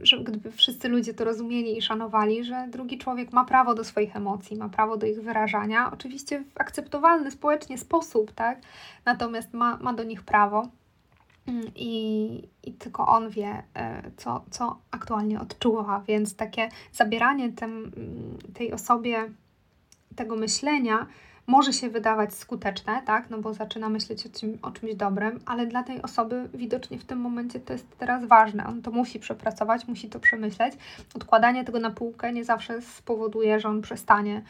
że 0.02 0.20
gdyby 0.20 0.52
wszyscy 0.52 0.90
ludzie 0.90 1.14
to 1.14 1.24
rozumieli 1.24 1.78
i 1.78 1.82
szanowali, 1.82 2.44
że 2.44 2.68
drugi 2.70 2.98
człowiek 2.98 3.34
ma 3.34 3.46
prawo 3.46 3.76
do 3.76 3.84
swoich 3.84 4.16
emocji, 4.16 4.58
ma 4.58 4.70
prawo 4.70 4.98
do 4.98 5.06
ich 5.06 5.22
wyrażania, 5.22 5.92
oczywiście 5.94 6.44
w 6.44 6.62
akceptowalny 6.62 7.32
społecznie 7.32 7.78
sposób, 7.78 8.32
tak? 8.32 8.62
Natomiast 9.06 9.54
ma, 9.54 9.78
ma 9.78 9.94
do 9.94 10.04
nich 10.04 10.24
prawo 10.24 10.68
mm, 11.48 11.64
i, 11.76 12.48
i 12.64 12.74
tylko 12.74 13.08
on 13.08 13.30
wie, 13.30 13.64
e, 13.76 14.12
co, 14.18 14.46
co 14.52 14.78
aktualnie 14.92 15.40
odczuwa, 15.40 16.04
więc 16.08 16.36
takie 16.36 16.70
zabieranie 16.92 17.52
tem, 17.52 17.72
mm, 17.72 18.38
tej 18.54 18.74
osobie 18.74 19.30
tego 20.16 20.36
myślenia 20.36 21.08
może 21.48 21.74
się 21.74 21.90
wydawać 21.90 22.34
skuteczne, 22.34 23.02
tak, 23.06 23.30
no 23.30 23.38
bo 23.38 23.54
zaczyna 23.54 23.90
myśleć 23.90 24.26
o, 24.26 24.30
czym, 24.40 24.58
o 24.62 24.72
czymś 24.72 24.96
dobrym, 24.96 25.40
ale 25.46 25.68
dla 25.68 25.84
tej 25.84 26.02
osoby 26.02 26.50
widocznie 26.54 27.00
w 27.00 27.06
tym 27.06 27.20
momencie 27.20 27.60
to 27.60 27.74
jest 27.74 27.98
teraz 27.98 28.26
ważne. 28.26 28.68
On 28.68 28.82
to 28.82 28.92
musi 28.92 29.20
przepracować, 29.20 29.88
musi 29.88 30.10
to 30.10 30.20
przemyśleć. 30.20 30.74
Odkładanie 31.16 31.64
tego 31.64 31.80
na 31.80 31.92
półkę 31.92 32.34
nie 32.34 32.46
zawsze 32.46 32.82
spowoduje, 32.82 33.60
że 33.60 33.70
on 33.70 33.82
przestanie 33.82 34.42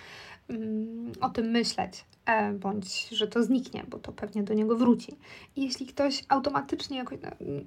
mm, 0.50 1.12
o 1.22 1.30
tym 1.30 1.46
myśleć, 1.46 2.06
bądź 2.54 3.10
że 3.10 3.28
to 3.28 3.44
zniknie, 3.44 3.84
bo 3.88 4.00
to 4.00 4.12
pewnie 4.12 4.44
do 4.44 4.54
niego 4.54 4.76
wróci. 4.76 5.18
I 5.56 5.64
jeśli 5.64 5.86
ktoś 5.86 6.24
automatycznie, 6.30 6.98
jakoś, 6.98 7.20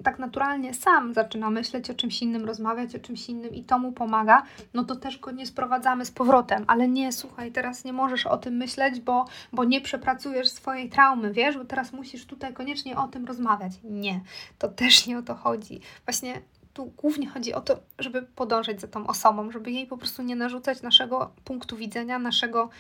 tak 0.05 0.19
naturalnie 0.19 0.75
sam 0.75 1.15
zaczyna 1.15 1.51
myśleć 1.51 1.91
o 1.91 1.95
czymś 1.95 2.23
innym, 2.23 2.45
rozmawiać 2.45 2.95
o 2.95 2.99
czymś 2.99 3.29
innym 3.29 3.55
i 3.55 3.65
to 3.65 3.79
mu 3.79 3.93
pomaga, 3.93 4.43
no 4.75 4.85
to 4.85 4.97
też 4.97 5.19
go 5.19 5.31
nie 5.31 5.47
sprowadzamy 5.47 6.05
z 6.05 6.11
powrotem. 6.11 6.65
Ale 6.67 6.89
nie, 6.89 7.13
słuchaj, 7.13 7.53
teraz 7.53 7.85
nie 7.85 7.93
możesz 7.93 8.27
o 8.27 8.37
tym 8.37 8.55
myśleć, 8.55 9.01
bo, 9.01 9.25
bo 9.53 9.65
nie 9.65 9.81
przepracujesz 9.81 10.49
swojej 10.49 10.91
traumy, 10.91 11.33
wiesz, 11.33 11.59
bo 11.59 11.65
teraz 11.65 11.93
musisz 11.93 12.27
tutaj 12.27 12.55
koniecznie 12.55 12.97
o 12.97 13.09
tym 13.09 13.25
rozmawiać. 13.25 13.73
Nie, 13.85 14.21
to 14.59 14.69
też 14.69 15.07
nie 15.07 15.19
o 15.19 15.23
to 15.23 15.35
chodzi. 15.35 15.81
Właśnie 16.07 16.41
tu 16.75 16.93
głównie 16.97 17.29
chodzi 17.29 17.55
o 17.55 17.61
to, 17.61 17.79
żeby 17.99 18.23
podążać 18.23 18.81
za 18.81 18.89
tą 18.89 19.07
osobą, 19.07 19.51
żeby 19.51 19.71
jej 19.71 19.87
po 19.87 19.97
prostu 19.99 20.23
nie 20.23 20.37
narzucać 20.37 20.83
naszego 20.83 21.31
punktu 21.45 21.77
widzenia, 21.77 22.19
naszego 22.19 22.71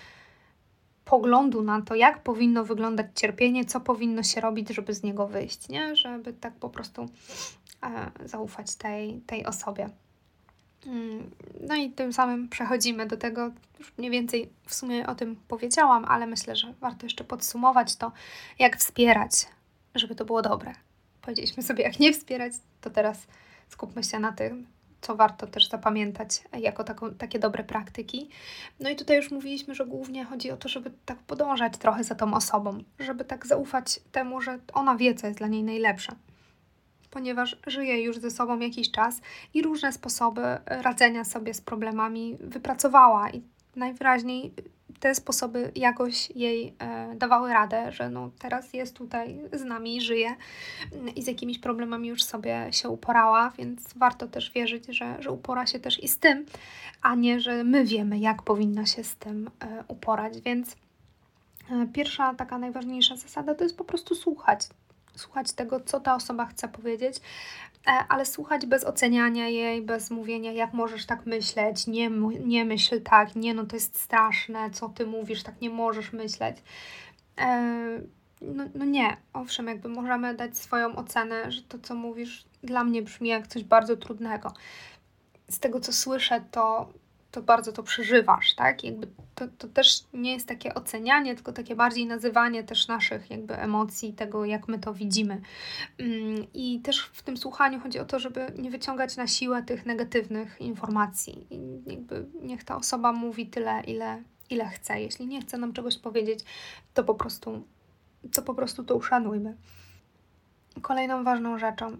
poglądu 1.06 1.62
na 1.62 1.82
to, 1.82 1.94
jak 1.94 2.22
powinno 2.22 2.64
wyglądać 2.64 3.06
cierpienie, 3.14 3.64
co 3.64 3.80
powinno 3.80 4.22
się 4.22 4.40
robić, 4.40 4.68
żeby 4.68 4.94
z 4.94 5.02
niego 5.02 5.26
wyjść, 5.26 5.68
nie? 5.68 5.96
Żeby 5.96 6.32
tak 6.32 6.54
po 6.54 6.70
prostu 6.70 7.08
e, 7.82 8.10
zaufać 8.24 8.74
tej, 8.74 9.20
tej 9.20 9.46
osobie. 9.46 9.88
Mm, 10.86 11.30
no 11.60 11.74
i 11.74 11.90
tym 11.90 12.12
samym 12.12 12.48
przechodzimy 12.48 13.06
do 13.06 13.16
tego, 13.16 13.50
już 13.78 13.92
mniej 13.98 14.10
więcej 14.10 14.50
w 14.66 14.74
sumie 14.74 15.06
o 15.06 15.14
tym 15.14 15.36
powiedziałam, 15.48 16.04
ale 16.04 16.26
myślę, 16.26 16.56
że 16.56 16.74
warto 16.80 17.06
jeszcze 17.06 17.24
podsumować 17.24 17.96
to, 17.96 18.12
jak 18.58 18.76
wspierać, 18.76 19.46
żeby 19.94 20.14
to 20.14 20.24
było 20.24 20.42
dobre. 20.42 20.74
Powiedzieliśmy 21.22 21.62
sobie, 21.62 21.84
jak 21.84 21.98
nie 21.98 22.12
wspierać, 22.12 22.52
to 22.80 22.90
teraz 22.90 23.26
skupmy 23.68 24.04
się 24.04 24.18
na 24.18 24.32
tym, 24.32 24.66
co 25.00 25.16
warto 25.16 25.46
też 25.46 25.68
zapamiętać 25.68 26.42
jako 26.58 26.84
taką, 26.84 27.14
takie 27.14 27.38
dobre 27.38 27.64
praktyki. 27.64 28.30
No 28.80 28.90
i 28.90 28.96
tutaj 28.96 29.16
już 29.16 29.30
mówiliśmy, 29.30 29.74
że 29.74 29.86
głównie 29.86 30.24
chodzi 30.24 30.50
o 30.50 30.56
to, 30.56 30.68
żeby 30.68 30.90
tak 31.04 31.18
podążać 31.18 31.78
trochę 31.78 32.04
za 32.04 32.14
tą 32.14 32.34
osobą, 32.34 32.78
żeby 32.98 33.24
tak 33.24 33.46
zaufać 33.46 34.00
temu, 34.12 34.40
że 34.40 34.58
ona 34.72 34.96
wie, 34.96 35.14
co 35.14 35.26
jest 35.26 35.38
dla 35.38 35.48
niej 35.48 35.62
najlepsze. 35.62 36.12
Ponieważ 37.10 37.56
żyje 37.66 38.02
już 38.02 38.18
ze 38.18 38.30
sobą 38.30 38.58
jakiś 38.58 38.90
czas 38.90 39.20
i 39.54 39.62
różne 39.62 39.92
sposoby 39.92 40.42
radzenia 40.66 41.24
sobie 41.24 41.54
z 41.54 41.60
problemami 41.60 42.36
wypracowała 42.40 43.30
i 43.30 43.42
najwyraźniej 43.76 44.54
te 45.00 45.14
sposoby 45.14 45.72
jakoś 45.74 46.30
jej 46.30 46.74
e, 46.78 47.14
dawały 47.16 47.52
radę, 47.52 47.92
że 47.92 48.10
no 48.10 48.30
teraz 48.38 48.72
jest 48.72 48.96
tutaj 48.96 49.40
z 49.52 49.64
nami, 49.64 50.00
żyje 50.00 50.36
i 51.16 51.22
z 51.22 51.26
jakimiś 51.26 51.58
problemami 51.58 52.08
już 52.08 52.24
sobie 52.24 52.68
się 52.70 52.88
uporała, 52.88 53.52
więc 53.58 53.94
warto 53.96 54.28
też 54.28 54.50
wierzyć, 54.52 54.86
że, 54.86 55.22
że 55.22 55.30
upora 55.30 55.66
się 55.66 55.78
też 55.78 56.02
i 56.02 56.08
z 56.08 56.18
tym, 56.18 56.46
a 57.02 57.14
nie, 57.14 57.40
że 57.40 57.64
my 57.64 57.84
wiemy, 57.84 58.18
jak 58.18 58.42
powinna 58.42 58.86
się 58.86 59.04
z 59.04 59.16
tym 59.16 59.50
e, 59.60 59.84
uporać. 59.88 60.40
Więc 60.40 60.76
e, 61.70 61.86
pierwsza 61.92 62.34
taka 62.34 62.58
najważniejsza 62.58 63.16
zasada 63.16 63.54
to 63.54 63.64
jest 63.64 63.76
po 63.76 63.84
prostu 63.84 64.14
słuchać 64.14 64.60
słuchać 65.16 65.52
tego, 65.52 65.80
co 65.80 66.00
ta 66.00 66.14
osoba 66.14 66.46
chce 66.46 66.68
powiedzieć, 66.68 67.20
ale 67.86 68.26
słuchać 68.26 68.66
bez 68.66 68.84
oceniania 68.84 69.48
jej, 69.48 69.82
bez 69.82 70.10
mówienia, 70.10 70.52
jak 70.52 70.72
możesz 70.72 71.06
tak 71.06 71.26
myśleć, 71.26 71.86
nie, 71.86 72.10
nie 72.44 72.64
myśl 72.64 73.02
tak, 73.02 73.36
nie, 73.36 73.54
no 73.54 73.66
to 73.66 73.76
jest 73.76 74.00
straszne, 74.00 74.70
co 74.70 74.88
ty 74.88 75.06
mówisz, 75.06 75.42
tak 75.42 75.60
nie 75.60 75.70
możesz 75.70 76.12
myśleć. 76.12 76.56
E, 77.38 78.00
no, 78.40 78.64
no 78.74 78.84
nie, 78.84 79.16
owszem, 79.32 79.66
jakby 79.66 79.88
możemy 79.88 80.34
dać 80.34 80.58
swoją 80.58 80.96
ocenę, 80.96 81.52
że 81.52 81.62
to, 81.62 81.78
co 81.78 81.94
mówisz, 81.94 82.44
dla 82.62 82.84
mnie 82.84 83.02
brzmi 83.02 83.28
jak 83.28 83.46
coś 83.46 83.64
bardzo 83.64 83.96
trudnego. 83.96 84.52
Z 85.50 85.58
tego, 85.58 85.80
co 85.80 85.92
słyszę, 85.92 86.40
to 86.50 86.88
to 87.36 87.42
bardzo 87.42 87.72
to 87.72 87.82
przeżywasz, 87.82 88.54
tak? 88.54 88.84
Jakby 88.84 89.08
to, 89.34 89.48
to 89.58 89.68
też 89.68 90.04
nie 90.12 90.32
jest 90.32 90.48
takie 90.48 90.74
ocenianie, 90.74 91.34
tylko 91.34 91.52
takie 91.52 91.76
bardziej 91.76 92.06
nazywanie 92.06 92.64
też 92.64 92.88
naszych 92.88 93.30
jakby 93.30 93.56
emocji, 93.56 94.12
tego 94.12 94.44
jak 94.44 94.68
my 94.68 94.78
to 94.78 94.94
widzimy. 94.94 95.40
Mm, 95.98 96.46
I 96.54 96.80
też 96.80 97.00
w 97.12 97.22
tym 97.22 97.36
słuchaniu 97.36 97.80
chodzi 97.80 97.98
o 97.98 98.04
to, 98.04 98.18
żeby 98.18 98.52
nie 98.58 98.70
wyciągać 98.70 99.16
na 99.16 99.26
siłę 99.26 99.62
tych 99.62 99.86
negatywnych 99.86 100.60
informacji. 100.60 101.46
I 101.50 101.90
jakby 101.90 102.26
niech 102.42 102.64
ta 102.64 102.76
osoba 102.76 103.12
mówi 103.12 103.46
tyle, 103.46 103.82
ile, 103.86 104.22
ile 104.50 104.68
chce. 104.68 105.00
Jeśli 105.00 105.26
nie 105.26 105.40
chce 105.40 105.58
nam 105.58 105.72
czegoś 105.72 105.98
powiedzieć, 105.98 106.40
to 106.94 107.04
po 107.04 107.14
prostu 107.14 107.64
to 108.34 108.42
po 108.42 108.54
prostu 108.54 108.84
to 108.84 108.96
uszanujmy. 108.96 109.56
Kolejną 110.82 111.24
ważną 111.24 111.58
rzeczą 111.58 111.96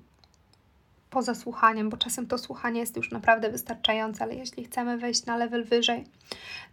poza 1.10 1.34
słuchaniem, 1.34 1.90
bo 1.90 1.96
czasem 1.96 2.26
to 2.26 2.38
słuchanie 2.38 2.80
jest 2.80 2.96
już 2.96 3.10
naprawdę 3.10 3.50
wystarczające, 3.50 4.24
ale 4.24 4.34
jeśli 4.34 4.64
chcemy 4.64 4.98
wejść 4.98 5.26
na 5.26 5.36
level 5.36 5.64
wyżej, 5.64 6.04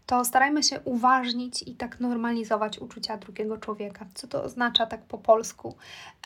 to 0.06 0.26
starajmy 0.26 0.64
się 0.64 0.80
uważnić 0.80 1.62
i 1.62 1.76
tak 1.76 2.00
normalizować 2.00 2.80
uczucia 2.80 3.18
drugiego 3.18 3.58
człowieka. 3.58 4.06
Co 4.14 4.28
to 4.28 4.44
oznacza 4.44 4.86
tak 4.86 5.02
po 5.02 5.18
polsku? 5.18 5.76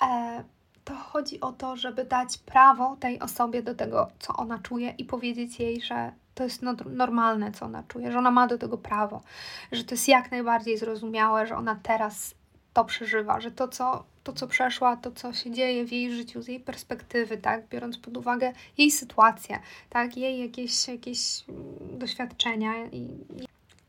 E, 0.02 0.44
to 0.84 0.96
chodzi 0.96 1.42
o 1.42 1.52
to, 1.52 1.76
żeby 1.76 2.06
dać 2.06 2.38
prawo 2.38 2.98
tej 3.00 3.20
osobie 3.20 3.64
do 3.64 3.76
tego, 3.76 4.08
co 4.20 4.34
ona 4.34 4.60
czuje 4.60 4.94
i 4.98 5.06
powiedzieć 5.06 5.60
jej, 5.60 5.82
że 5.82 6.12
to 6.36 6.44
jest 6.44 6.62
normalne, 6.86 7.52
co 7.52 7.66
ona 7.66 7.84
czuje, 7.84 8.12
że 8.12 8.20
ona 8.20 8.32
ma 8.32 8.48
do 8.48 8.58
tego 8.58 8.78
prawo, 8.78 9.22
że 9.72 9.84
to 9.84 9.94
jest 9.94 10.08
jak 10.08 10.32
najbardziej 10.32 10.78
zrozumiałe, 10.78 11.48
że 11.48 11.56
ona 11.56 11.80
teraz 11.84 12.36
to 12.78 12.86
przeżywa, 12.86 13.40
że 13.42 13.52
to, 13.52 13.68
co 13.68 14.04
to, 14.24 14.34
co 14.34 14.48
przeszła, 14.48 14.98
to, 14.98 15.12
co 15.12 15.34
się 15.34 15.52
dzieje 15.52 15.86
w 15.86 15.92
jej 15.92 16.12
życiu, 16.12 16.42
z 16.42 16.48
jej 16.48 16.60
perspektywy, 16.60 17.38
tak, 17.38 17.68
biorąc 17.68 17.98
pod 17.98 18.18
uwagę 18.18 18.54
jej 18.78 18.92
sytuację, 18.92 19.60
tak, 19.90 20.18
jej 20.18 20.40
jakieś, 20.40 20.88
jakieś 20.88 21.44
doświadczenia 21.92 22.86
i, 22.86 23.10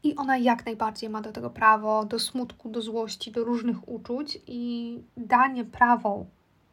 i 0.03 0.17
ona 0.17 0.39
jak 0.39 0.67
najbardziej 0.67 1.11
ma 1.11 1.21
do 1.21 1.33
tego 1.33 1.51
prawo, 1.51 2.05
do 2.05 2.19
smutku, 2.19 2.69
do 2.69 2.83
złości, 2.83 3.33
do 3.33 3.45
różnych 3.45 3.89
uczuć 3.89 4.39
i 4.47 4.99
danie 5.17 5.65
prawo 5.65 6.27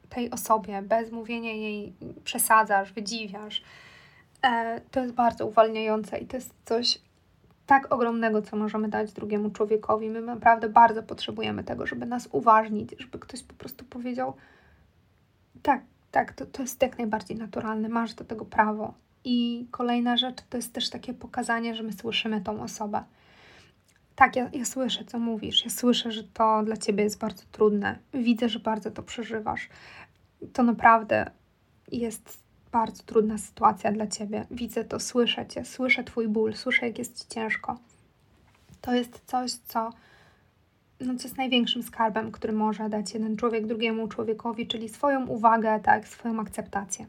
tej 0.10 0.31
osobie 0.31 0.81
bez 0.81 1.12
mówienia 1.12 1.53
jej 1.53 1.93
przesadzasz, 2.24 2.93
wydziwiasz, 2.93 3.63
e, 4.41 4.81
to 4.91 5.00
jest 5.00 5.13
bardzo 5.13 5.48
uwalniające 5.48 6.17
i 6.17 6.25
to 6.25 6.38
jest 6.38 6.53
coś, 6.65 7.00
tak 7.65 7.93
ogromnego, 7.93 8.41
co 8.41 8.57
możemy 8.57 8.89
dać 8.89 9.12
drugiemu 9.12 9.50
człowiekowi. 9.50 10.10
My 10.10 10.22
naprawdę 10.22 10.69
bardzo 10.69 11.03
potrzebujemy 11.03 11.63
tego, 11.63 11.86
żeby 11.88 12.05
nas 12.05 12.29
uważnić, 12.31 12.95
żeby 13.00 13.19
ktoś 13.19 13.43
po 13.43 13.53
prostu 13.53 13.86
powiedział: 13.86 14.34
Tak, 15.63 15.81
tak, 16.12 16.34
to, 16.34 16.45
to 16.45 16.62
jest 16.62 16.81
jak 16.81 16.98
najbardziej 16.98 17.38
naturalne, 17.38 17.89
masz 17.89 18.13
do 18.13 18.25
tego 18.25 18.45
prawo. 18.45 18.93
I 19.24 19.67
kolejna 19.72 20.17
rzecz 20.17 20.38
to 20.50 20.57
jest 20.57 20.74
też 20.74 20.89
takie 20.89 21.13
pokazanie, 21.13 21.75
że 21.75 21.84
my 21.84 21.93
słyszymy 21.93 22.41
tą 22.41 22.62
osobę. 22.62 23.03
Tak, 24.15 24.36
ja, 24.36 24.50
ja 24.53 24.65
słyszę, 24.65 25.05
co 25.05 25.19
mówisz. 25.19 25.63
Ja 25.63 25.69
słyszę, 25.69 26.12
że 26.12 26.24
to 26.24 26.63
dla 26.63 26.77
ciebie 26.77 27.03
jest 27.03 27.19
bardzo 27.19 27.43
trudne. 27.51 28.00
Widzę, 28.13 28.50
że 28.50 28.60
bardzo 28.60 28.91
to 28.91 29.03
przeżywasz. 29.03 29.69
To 30.53 30.63
naprawdę 30.63 31.31
jest 31.91 32.44
bardzo 32.75 33.03
trudna 33.03 33.38
sytuacja 33.38 33.91
dla 33.91 34.08
ciebie. 34.08 34.46
Widzę 34.51 34.84
to, 34.86 35.00
słyszę 35.00 35.46
cię, 35.48 35.65
słyszę 35.65 36.03
twój 36.03 36.27
ból, 36.27 36.53
słyszę, 36.53 36.88
jak 36.88 36.98
jest 36.98 37.22
ci 37.22 37.27
ciężko. 37.36 37.79
To 38.82 38.94
jest 38.94 39.22
coś, 39.25 39.51
co, 39.51 39.89
no, 41.00 41.15
co 41.15 41.24
jest 41.24 41.38
największym 41.38 41.84
skarbem, 41.84 42.32
który 42.32 42.53
może 42.53 42.89
dać 42.89 43.13
jeden 43.13 43.38
człowiek 43.38 43.67
drugiemu 43.67 44.08
człowiekowi, 44.08 44.67
czyli 44.67 44.89
swoją 44.89 45.27
uwagę, 45.27 45.79
tak, 45.79 46.08
swoją 46.08 46.39
akceptację. 46.39 47.05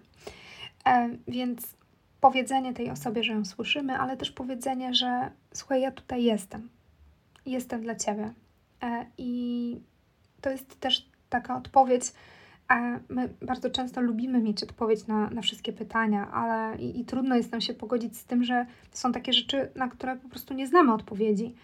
E, 0.87 1.09
więc 1.29 1.75
powiedzenie 2.21 2.75
tej 2.75 2.91
osobie, 2.91 3.25
że 3.25 3.33
ją 3.33 3.45
słyszymy, 3.45 3.99
ale 3.99 4.17
też 4.17 4.31
powiedzenie, 4.31 4.95
że 4.95 5.31
słuchaj, 5.55 5.81
ja 5.81 5.91
tutaj 5.91 6.25
jestem. 6.25 6.69
Jestem 7.47 7.83
dla 7.83 7.95
ciebie. 7.95 8.33
E, 8.83 9.07
I 9.19 9.81
to 10.41 10.51
jest 10.51 10.81
też 10.81 11.09
taka 11.29 11.57
odpowiedź, 11.57 12.13
my 13.09 13.29
bardzo 13.43 13.71
często 13.71 14.01
lubimy 14.01 14.41
mieć 14.41 14.63
odpowiedź 14.63 15.07
na, 15.07 15.31
na 15.31 15.43
wszystkie 15.43 15.73
pytania, 15.73 16.31
ale 16.31 16.79
i, 16.79 17.01
i, 17.01 17.05
trudno 17.05 17.37
jest 17.37 17.53
nam 17.53 17.61
się 17.61 17.75
pogodzić 17.75 18.17
z 18.17 18.25
tym, 18.25 18.45
że 18.45 18.67
są 18.93 19.13
takie 19.13 19.33
rzeczy, 19.33 19.69
na 19.75 19.89
które 19.89 20.17
po 20.17 20.29
prostu 20.29 20.55
nie 20.55 20.67
znamy 20.67 20.93
odpowiedzi. 20.93 21.55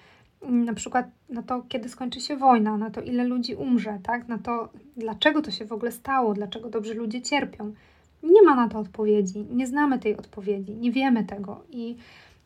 Na 0.48 0.74
przykład 0.74 1.06
na 1.28 1.42
to, 1.42 1.62
kiedy 1.68 1.88
skończy 1.88 2.20
się 2.20 2.36
wojna, 2.36 2.76
na 2.76 2.90
to, 2.90 3.00
ile 3.00 3.24
ludzi 3.24 3.54
umrze, 3.54 3.98
tak? 4.02 4.28
na 4.28 4.38
to, 4.38 4.68
dlaczego 4.96 5.42
to 5.42 5.50
się 5.50 5.64
w 5.64 5.72
ogóle 5.72 5.92
stało, 5.92 6.34
dlaczego 6.34 6.70
dobrzy 6.70 6.94
ludzie 6.94 7.22
cierpią. 7.22 7.74
Nie 8.22 8.42
ma 8.42 8.54
na 8.54 8.68
to 8.68 8.78
odpowiedzi, 8.78 9.46
nie 9.50 9.66
znamy 9.66 9.98
tej 9.98 10.16
odpowiedzi, 10.16 10.74
nie 10.74 10.92
wiemy 10.92 11.24
tego 11.24 11.64
i 11.70 11.96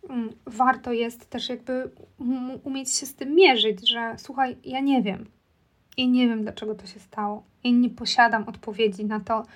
mm, 0.09 0.31
warto 0.47 0.93
jest 0.93 1.31
też 1.31 1.49
jakby 1.49 1.91
umieć 2.65 2.95
się 2.95 3.07
z 3.07 3.15
tym 3.15 3.35
mierzyć, 3.35 3.91
że 3.91 4.15
słuchaj, 4.19 4.57
ja 4.65 4.81
nie 4.81 5.03
wiem, 5.03 5.27
i 5.97 6.09
nie 6.09 6.29
wiem, 6.29 6.43
dlaczego 6.43 6.75
to 6.75 6.87
się 6.87 7.01
stało. 7.01 7.43
I 7.65 7.73
nie 7.73 7.91
posiadam 7.91 8.49
odpowiedzi 8.49 9.05
na 9.05 9.21
to, 9.21 9.47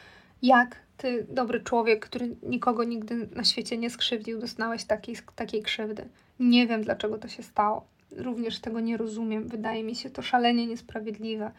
jak 0.43 0.77
ty, 0.97 1.27
dobry 1.31 1.61
człowiek, 1.61 2.07
który 2.07 2.37
nikogo 2.43 2.85
nigdy 2.85 3.29
na 3.35 3.45
świecie 3.45 3.79
nie 3.79 3.91
skrzywdził, 3.91 4.41
doznałeś 4.41 4.85
takiej, 4.85 5.17
takiej 5.37 5.63
krzywdy. 5.63 6.09
Nie 6.41 6.67
wiem, 6.67 6.83
dlaczego 6.83 7.19
to 7.19 7.29
się 7.29 7.43
stało. 7.43 7.87
Również 8.17 8.61
tego 8.61 8.81
nie 8.81 8.97
rozumiem. 8.97 9.49
Wydaje 9.49 9.85
mi 9.85 9.95
się 9.95 10.11
to 10.11 10.23
szalenie 10.23 10.67
niesprawiedliwe. 10.67 11.51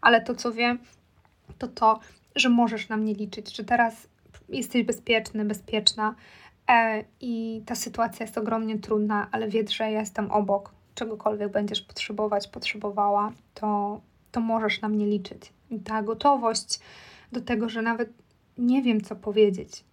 Ale 0.00 0.20
to, 0.20 0.34
co 0.34 0.52
wiem, 0.52 0.78
to 1.58 1.68
to, 1.68 2.00
że 2.36 2.48
możesz 2.48 2.88
na 2.88 2.96
mnie 2.96 3.14
liczyć, 3.14 3.56
że 3.56 3.64
teraz 3.64 4.08
jesteś 4.48 4.82
bezpieczny, 4.82 5.44
bezpieczna 5.44 6.14
e, 6.68 7.04
i 7.20 7.62
ta 7.66 7.74
sytuacja 7.74 8.26
jest 8.26 8.38
ogromnie 8.38 8.78
trudna, 8.78 9.28
ale 9.32 9.48
wiedz, 9.48 9.70
że 9.70 9.84
ja 9.90 10.00
jestem 10.00 10.30
obok, 10.30 10.72
czegokolwiek 10.94 11.52
będziesz 11.52 11.80
potrzebować, 11.80 12.48
potrzebowała, 12.48 13.32
to, 13.54 14.00
to 14.32 14.40
możesz 14.40 14.80
na 14.80 14.88
mnie 14.88 15.06
liczyć. 15.06 15.52
I 15.70 15.80
ta 15.80 16.02
gotowość 16.02 16.80
do 17.32 17.40
tego, 17.40 17.68
że 17.68 17.82
nawet 17.82 18.12
nie 18.58 18.82
wiem, 18.82 19.00
co 19.00 19.16
powiedzieć. 19.16 19.84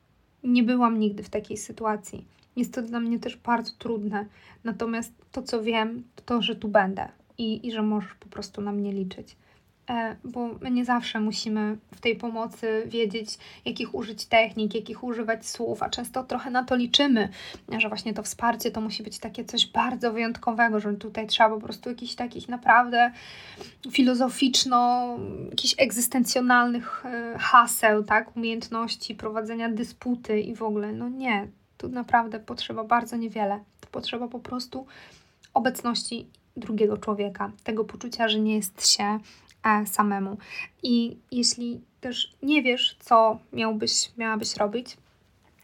Nie 0.43 0.63
byłam 0.63 0.99
nigdy 0.99 1.23
w 1.23 1.29
takiej 1.29 1.57
sytuacji. 1.57 2.25
Jest 2.55 2.73
to 2.73 2.81
dla 2.81 2.99
mnie 2.99 3.19
też 3.19 3.37
bardzo 3.37 3.71
trudne. 3.77 4.25
Natomiast 4.63 5.13
to, 5.31 5.41
co 5.41 5.63
wiem, 5.63 6.03
to 6.15 6.23
to, 6.23 6.41
że 6.41 6.55
tu 6.55 6.67
będę 6.67 7.09
i, 7.37 7.67
i 7.67 7.71
że 7.71 7.81
możesz 7.81 8.13
po 8.13 8.29
prostu 8.29 8.61
na 8.61 8.71
mnie 8.71 8.93
liczyć. 8.93 9.35
E, 9.89 10.15
bo 10.23 10.49
my 10.61 10.71
nie 10.71 10.85
zawsze 10.85 11.19
musimy 11.19 11.77
w 11.95 12.01
tej 12.01 12.15
pomocy 12.15 12.83
wiedzieć, 12.85 13.37
jakich 13.65 13.95
użyć 13.95 14.25
technik, 14.25 14.75
jakich 14.75 15.03
używać 15.03 15.49
słów, 15.49 15.83
a 15.83 15.89
często 15.89 16.23
trochę 16.23 16.49
na 16.49 16.63
to 16.63 16.75
liczymy, 16.75 17.29
że 17.77 17.89
właśnie 17.89 18.13
to 18.13 18.23
wsparcie 18.23 18.71
to 18.71 18.81
musi 18.81 19.03
być 19.03 19.19
takie 19.19 19.45
coś 19.45 19.67
bardzo 19.67 20.13
wyjątkowego, 20.13 20.79
że 20.79 20.93
tutaj 20.93 21.27
trzeba 21.27 21.49
po 21.49 21.59
prostu 21.59 21.89
jakichś 21.89 22.15
takich 22.15 22.49
naprawdę 22.49 23.11
filozoficzno, 23.91 25.07
jakichś 25.49 25.75
egzystencjonalnych 25.77 27.05
e, 27.05 27.37
haseł, 27.39 28.03
tak, 28.03 28.37
umiejętności 28.37 29.15
prowadzenia 29.15 29.69
dysputy 29.69 30.39
i 30.39 30.55
w 30.55 30.63
ogóle, 30.63 30.93
no 30.93 31.09
nie, 31.09 31.47
tu 31.77 31.89
naprawdę 31.89 32.39
potrzeba 32.39 32.83
bardzo 32.83 33.17
niewiele. 33.17 33.59
To 33.79 33.87
potrzeba 33.91 34.27
po 34.27 34.39
prostu 34.39 34.85
obecności 35.53 36.27
drugiego 36.57 36.97
człowieka, 36.97 37.51
tego 37.63 37.83
poczucia, 37.83 38.27
że 38.27 38.39
nie 38.39 38.55
jest 38.55 38.89
się 38.89 39.19
samemu. 39.85 40.37
I 40.83 41.17
jeśli 41.31 41.81
też 42.01 42.33
nie 42.43 42.63
wiesz, 42.63 42.97
co 42.99 43.39
miałbyś, 43.53 44.11
miałabyś 44.17 44.57
robić, 44.57 44.97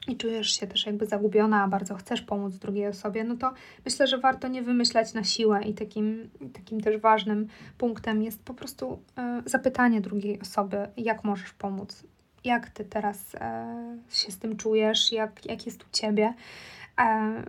i 0.07 0.17
czujesz 0.17 0.59
się 0.59 0.67
też 0.67 0.85
jakby 0.85 1.05
zagubiona, 1.05 1.63
a 1.63 1.67
bardzo 1.67 1.95
chcesz 1.95 2.21
pomóc 2.21 2.55
drugiej 2.55 2.87
osobie, 2.87 3.23
no 3.23 3.35
to 3.35 3.53
myślę, 3.85 4.07
że 4.07 4.17
warto 4.17 4.47
nie 4.47 4.61
wymyślać 4.61 5.13
na 5.13 5.23
siłę 5.23 5.63
i 5.63 5.73
takim, 5.73 6.29
takim 6.53 6.81
też 6.81 6.97
ważnym 6.97 7.47
punktem 7.77 8.23
jest 8.23 8.43
po 8.43 8.53
prostu 8.53 8.99
e, 9.17 9.41
zapytanie 9.45 10.01
drugiej 10.01 10.41
osoby, 10.41 10.87
jak 10.97 11.23
możesz 11.23 11.53
pomóc, 11.53 12.03
jak 12.43 12.69
ty 12.69 12.85
teraz 12.85 13.35
e, 13.35 13.97
się 14.09 14.31
z 14.31 14.39
tym 14.39 14.57
czujesz, 14.57 15.11
jak, 15.11 15.45
jak 15.45 15.65
jest 15.65 15.83
u 15.83 15.87
ciebie, 15.91 16.33
e, 16.99 17.43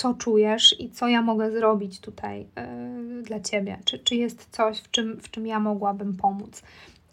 co 0.00 0.14
czujesz 0.14 0.80
i 0.80 0.90
co 0.90 1.08
ja 1.08 1.22
mogę 1.22 1.52
zrobić 1.52 2.00
tutaj 2.00 2.46
e, 2.56 3.22
dla 3.22 3.40
ciebie. 3.40 3.78
Czy, 3.84 3.98
czy 3.98 4.14
jest 4.14 4.48
coś, 4.50 4.80
w 4.80 4.90
czym, 4.90 5.20
w 5.20 5.30
czym 5.30 5.46
ja 5.46 5.60
mogłabym 5.60 6.16
pomóc? 6.16 6.62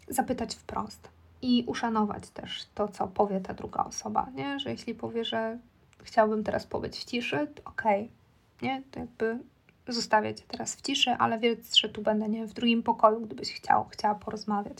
Zapytać 0.08 0.54
wprost 0.54 1.08
i 1.42 1.64
uszanować 1.66 2.30
też 2.30 2.66
to, 2.74 2.88
co 2.88 3.06
powie 3.06 3.40
ta 3.40 3.54
druga 3.54 3.84
osoba, 3.84 4.26
nie? 4.34 4.60
Że 4.60 4.70
jeśli 4.70 4.94
powie, 4.94 5.24
że 5.24 5.58
chciałbym 6.02 6.44
teraz 6.44 6.66
pobyć 6.66 6.96
w 6.96 7.04
ciszy, 7.04 7.36
okej, 7.64 8.04
okay, 8.04 8.08
nie? 8.62 8.82
To 8.90 9.00
jakby 9.00 9.38
zostawię 9.88 10.34
cię 10.34 10.44
teraz 10.48 10.74
w 10.74 10.82
ciszy, 10.82 11.10
ale 11.10 11.38
wiedz, 11.38 11.74
że 11.74 11.88
tu 11.88 12.02
będę, 12.02 12.28
nie 12.28 12.46
w 12.46 12.52
drugim 12.52 12.82
pokoju, 12.82 13.20
gdybyś 13.20 13.52
chciał, 13.52 13.84
chciała 13.84 14.14
porozmawiać. 14.14 14.78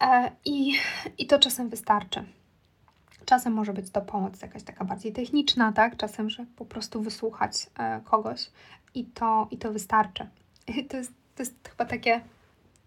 E, 0.00 0.30
I, 0.44 0.72
I 1.18 1.26
to 1.26 1.38
czasem 1.38 1.68
wystarczy. 1.68 2.24
Czasem 3.30 3.52
może 3.52 3.72
być 3.72 3.90
to 3.90 4.00
pomoc 4.00 4.42
jakaś 4.42 4.62
taka 4.62 4.84
bardziej 4.84 5.12
techniczna, 5.12 5.72
tak? 5.72 5.96
Czasem, 5.96 6.30
że 6.30 6.46
po 6.56 6.64
prostu 6.64 7.02
wysłuchać 7.02 7.66
e, 7.78 8.00
kogoś 8.04 8.50
i 8.94 9.04
to, 9.04 9.48
i 9.50 9.58
to 9.58 9.72
wystarczy. 9.72 10.26
I 10.76 10.84
to 10.84 10.96
jest, 10.96 11.12
to 11.34 11.42
jest 11.42 11.68
chyba 11.68 11.84
takie, 11.84 12.20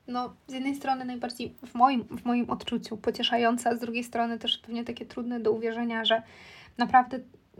no, 0.07 0.33
z 0.47 0.53
jednej 0.53 0.75
strony 0.75 1.05
najbardziej 1.05 1.55
w 1.65 1.75
moim, 1.75 2.03
w 2.03 2.25
moim 2.25 2.49
odczuciu 2.49 2.97
pocieszające, 2.97 3.69
a 3.69 3.75
z 3.75 3.79
drugiej 3.79 4.03
strony 4.03 4.39
też 4.39 4.57
pewnie 4.57 4.83
takie 4.83 5.05
trudne 5.05 5.39
do 5.39 5.51
uwierzenia, 5.51 6.05
że 6.05 6.23
naprawdę 6.77 7.19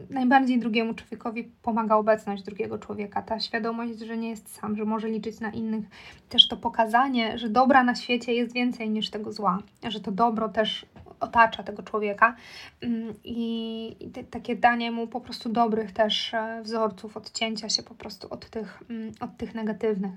najbardziej 0.10 0.60
drugiemu 0.60 0.94
człowiekowi 0.94 1.44
pomaga 1.62 1.96
obecność 1.96 2.44
drugiego 2.44 2.80
człowieka, 2.80 3.22
ta 3.22 3.40
świadomość, 3.40 4.00
że 4.00 4.18
nie 4.18 4.30
jest 4.30 4.56
sam, 4.56 4.76
że 4.76 4.86
może 4.86 5.10
liczyć 5.10 5.40
na 5.40 5.52
innych, 5.52 5.86
też 6.30 6.48
to 6.48 6.58
pokazanie, 6.58 7.38
że 7.38 7.50
dobra 7.50 7.84
na 7.84 7.96
świecie 7.96 8.34
jest 8.34 8.54
więcej 8.54 8.90
niż 8.90 9.10
tego 9.10 9.32
zła, 9.32 9.60
że 9.88 10.00
to 10.00 10.12
dobro 10.12 10.50
też 10.50 10.86
otacza 11.20 11.64
tego 11.64 11.84
człowieka 11.84 12.36
mm, 12.82 13.14
i 13.24 13.96
takie 14.32 14.56
danie 14.56 14.92
mu 14.92 15.08
po 15.08 15.22
prostu 15.22 15.50
dobrych 15.50 15.92
też 15.92 16.34
e, 16.34 16.62
wzorców, 16.64 17.18
odcięcia 17.18 17.70
się 17.70 17.84
po 17.84 17.96
prostu 17.96 18.28
od 18.34 18.50
tych, 18.50 18.84
mm, 18.90 19.12
od 19.20 19.38
tych 19.38 19.56
negatywnych. 19.56 20.14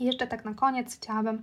I 0.00 0.04
jeszcze 0.04 0.26
tak 0.26 0.44
na 0.44 0.54
koniec 0.54 0.96
chciałabym 0.96 1.42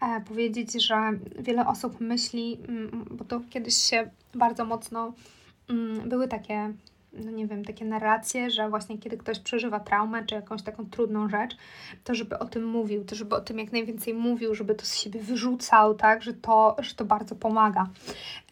e, 0.00 0.20
powiedzieć, 0.20 0.86
że 0.86 0.96
wiele 1.38 1.66
osób 1.66 2.00
myśli, 2.00 2.58
mm, 2.68 3.04
bo 3.10 3.24
to 3.24 3.40
kiedyś 3.50 3.74
się 3.74 4.10
bardzo 4.34 4.64
mocno 4.64 5.12
były 6.06 6.28
takie 6.28 6.72
no 7.12 7.30
nie 7.30 7.46
wiem, 7.46 7.64
takie 7.64 7.84
narracje, 7.84 8.50
że 8.50 8.68
właśnie 8.68 8.98
kiedy 8.98 9.16
ktoś 9.16 9.38
przeżywa 9.38 9.80
traumę 9.80 10.24
czy 10.24 10.34
jakąś 10.34 10.62
taką 10.62 10.86
trudną 10.86 11.28
rzecz, 11.28 11.56
to 12.04 12.14
żeby 12.14 12.38
o 12.38 12.44
tym 12.44 12.66
mówił, 12.66 13.04
to 13.04 13.14
żeby 13.14 13.34
o 13.34 13.40
tym 13.40 13.58
jak 13.58 13.72
najwięcej 13.72 14.14
mówił, 14.14 14.54
żeby 14.54 14.74
to 14.74 14.86
z 14.86 14.94
siebie 14.94 15.20
wyrzucał, 15.20 15.94
tak, 15.94 16.22
że 16.22 16.34
to, 16.34 16.76
że 16.78 16.94
to 16.94 17.04
bardzo 17.04 17.34
pomaga. 17.34 17.86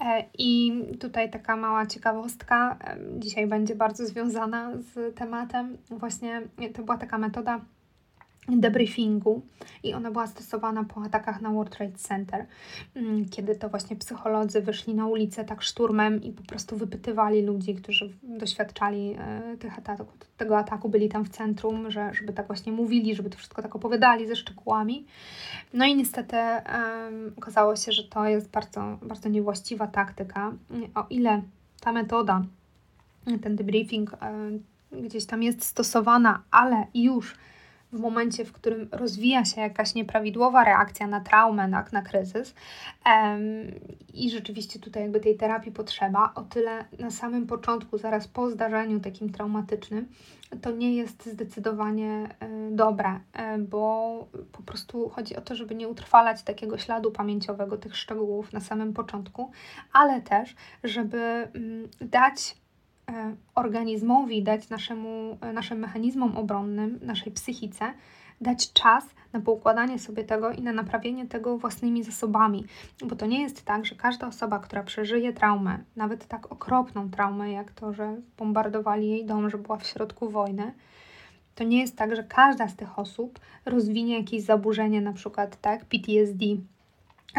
E, 0.01 0.25
I 0.39 0.83
tutaj 1.01 1.31
taka 1.31 1.57
mała 1.57 1.87
ciekawostka, 1.87 2.79
dzisiaj 3.19 3.47
będzie 3.47 3.75
bardzo 3.75 4.07
związana 4.07 4.73
z 4.77 5.17
tematem. 5.17 5.79
Właśnie 5.91 6.43
to 6.75 6.83
była 6.83 6.99
taka 6.99 7.19
metoda 7.19 7.61
debriefingu 8.49 9.43
i 9.83 9.95
ona 9.95 10.11
była 10.11 10.27
stosowana 10.27 10.85
po 10.85 11.03
atakach 11.03 11.41
na 11.41 11.51
World 11.51 11.77
Trade 11.77 11.99
Center, 11.99 12.47
mm, 12.95 13.29
kiedy 13.29 13.57
to 13.57 13.69
właśnie 13.69 13.97
psycholodzy 13.97 14.63
wyszli 14.63 14.95
na 14.95 15.07
ulicę 15.07 15.45
tak 15.45 15.63
szturmem 15.63 16.23
i 16.23 16.33
po 16.33 16.43
prostu 16.43 16.77
wypytywali 16.77 17.43
ludzi, 17.43 17.75
którzy 17.75 18.13
doświadczali 18.23 19.17
e, 19.19 19.57
tych 19.57 19.73
tego 20.37 20.59
ataku, 20.59 20.89
byli 20.89 21.09
tam 21.09 21.25
w 21.25 21.29
centrum, 21.29 21.91
że, 21.91 22.15
żeby 22.15 22.33
tak 22.33 22.47
właśnie 22.47 22.73
mówili, 22.73 23.15
żeby 23.15 23.31
to 23.31 23.39
wszystko 23.39 23.63
tak 23.63 23.77
opowiadali 23.77 24.29
ze 24.29 24.37
szczegółami. 24.37 25.07
No 25.75 25.85
i 25.85 25.97
niestety 25.97 26.37
um, 26.37 27.33
okazało 27.39 27.77
się, 27.77 27.93
że 27.93 28.05
to 28.05 28.27
jest 28.27 28.51
bardzo, 28.51 28.99
bardzo 29.03 29.29
niewłaściwa 29.29 29.87
taktyka. 29.87 30.53
O 30.95 31.07
ile 31.11 31.43
ta 31.81 31.93
metoda, 31.93 32.45
ten 33.43 33.57
debriefing 33.57 34.17
um, 34.23 34.63
gdzieś 35.03 35.27
tam 35.27 35.43
jest 35.43 35.65
stosowana, 35.65 36.43
ale 36.51 36.87
już 36.95 37.35
w 37.93 38.01
momencie, 38.01 38.45
w 38.45 38.53
którym 38.53 38.89
rozwija 38.93 39.45
się 39.45 39.61
jakaś 39.61 39.95
nieprawidłowa 39.95 40.65
reakcja 40.65 41.07
na 41.07 41.21
traumę, 41.21 41.69
na, 41.69 41.85
na 41.93 42.03
kryzys 42.03 42.55
i 44.15 44.31
rzeczywiście 44.31 44.79
tutaj 44.79 45.03
jakby 45.03 45.21
tej 45.21 45.37
terapii 45.37 45.73
potrzeba, 45.73 46.33
o 46.35 46.43
tyle 46.43 46.85
na 46.99 47.11
samym 47.11 47.47
początku, 47.47 47.99
zaraz 47.99 48.29
po 48.29 48.51
zdarzeniu 48.51 49.01
takim 49.01 49.33
traumatycznym, 49.33 50.09
to 50.63 50.71
nie 50.71 50.95
jest 50.95 51.27
zdecydowanie 51.27 52.29
y, 52.71 52.77
dobre, 52.77 53.15
y, 53.15 53.59
bo 53.59 54.29
po 54.53 54.63
prostu 54.63 55.09
chodzi 55.09 55.37
o 55.37 55.41
to, 55.41 55.55
żeby 55.55 55.75
nie 55.75 55.89
utrwalać 55.89 56.43
takiego 56.43 56.79
śladu 56.79 57.13
pamięciowego, 57.13 57.79
tych 57.79 57.97
szczegółów 57.97 58.53
na 58.53 58.61
samym 58.61 58.93
początku, 58.93 59.51
ale 59.93 60.21
też, 60.21 60.55
żeby 60.85 61.49
y, 62.01 62.07
dać 62.07 62.57
organizmowi, 63.55 64.43
dać 64.43 64.69
naszemu, 64.69 65.39
e, 65.41 65.53
naszym 65.53 65.79
mechanizmom 65.79 66.37
obronnym, 66.37 66.99
naszej 67.03 67.33
psychice, 67.33 67.85
dać 68.41 68.73
czas 68.73 69.05
na 69.33 69.41
poukładanie 69.41 69.99
sobie 69.99 70.25
tego 70.25 70.51
i 70.51 70.63
na 70.63 70.73
naprawienie 70.73 71.27
tego 71.27 71.59
własnymi 71.59 72.05
zasobami. 72.05 72.65
Bo 73.05 73.17
to 73.17 73.27
nie 73.27 73.43
jest 73.43 73.65
tak, 73.65 73.87
że 73.87 73.95
każda 73.95 74.27
osoba, 74.27 74.59
która 74.59 74.83
przeżyje 74.83 75.33
traumę, 75.33 75.79
nawet 75.97 76.27
tak 76.27 76.53
okropną 76.53 77.11
traumę, 77.11 77.53
jak 77.53 77.73
to, 77.73 77.93
że 77.93 78.21
bombardowali 78.39 79.09
jej 79.09 79.25
dom, 79.25 79.51
że 79.51 79.59
była 79.59 79.77
w 79.77 79.87
środku 79.87 80.31
wojny, 80.31 80.73
to 81.55 81.65
nie 81.65 81.81
jest 81.81 81.97
tak, 81.97 82.17
że 82.17 82.25
każda 82.25 82.69
z 82.69 82.77
tych 82.77 82.99
osób 82.99 83.41
rozwinie 83.65 84.19
jakieś 84.19 84.43
zaburzenie, 84.43 85.01
na 85.01 85.13
przykład 85.13 85.61
tak, 85.61 85.85
PTSD, 85.85 86.45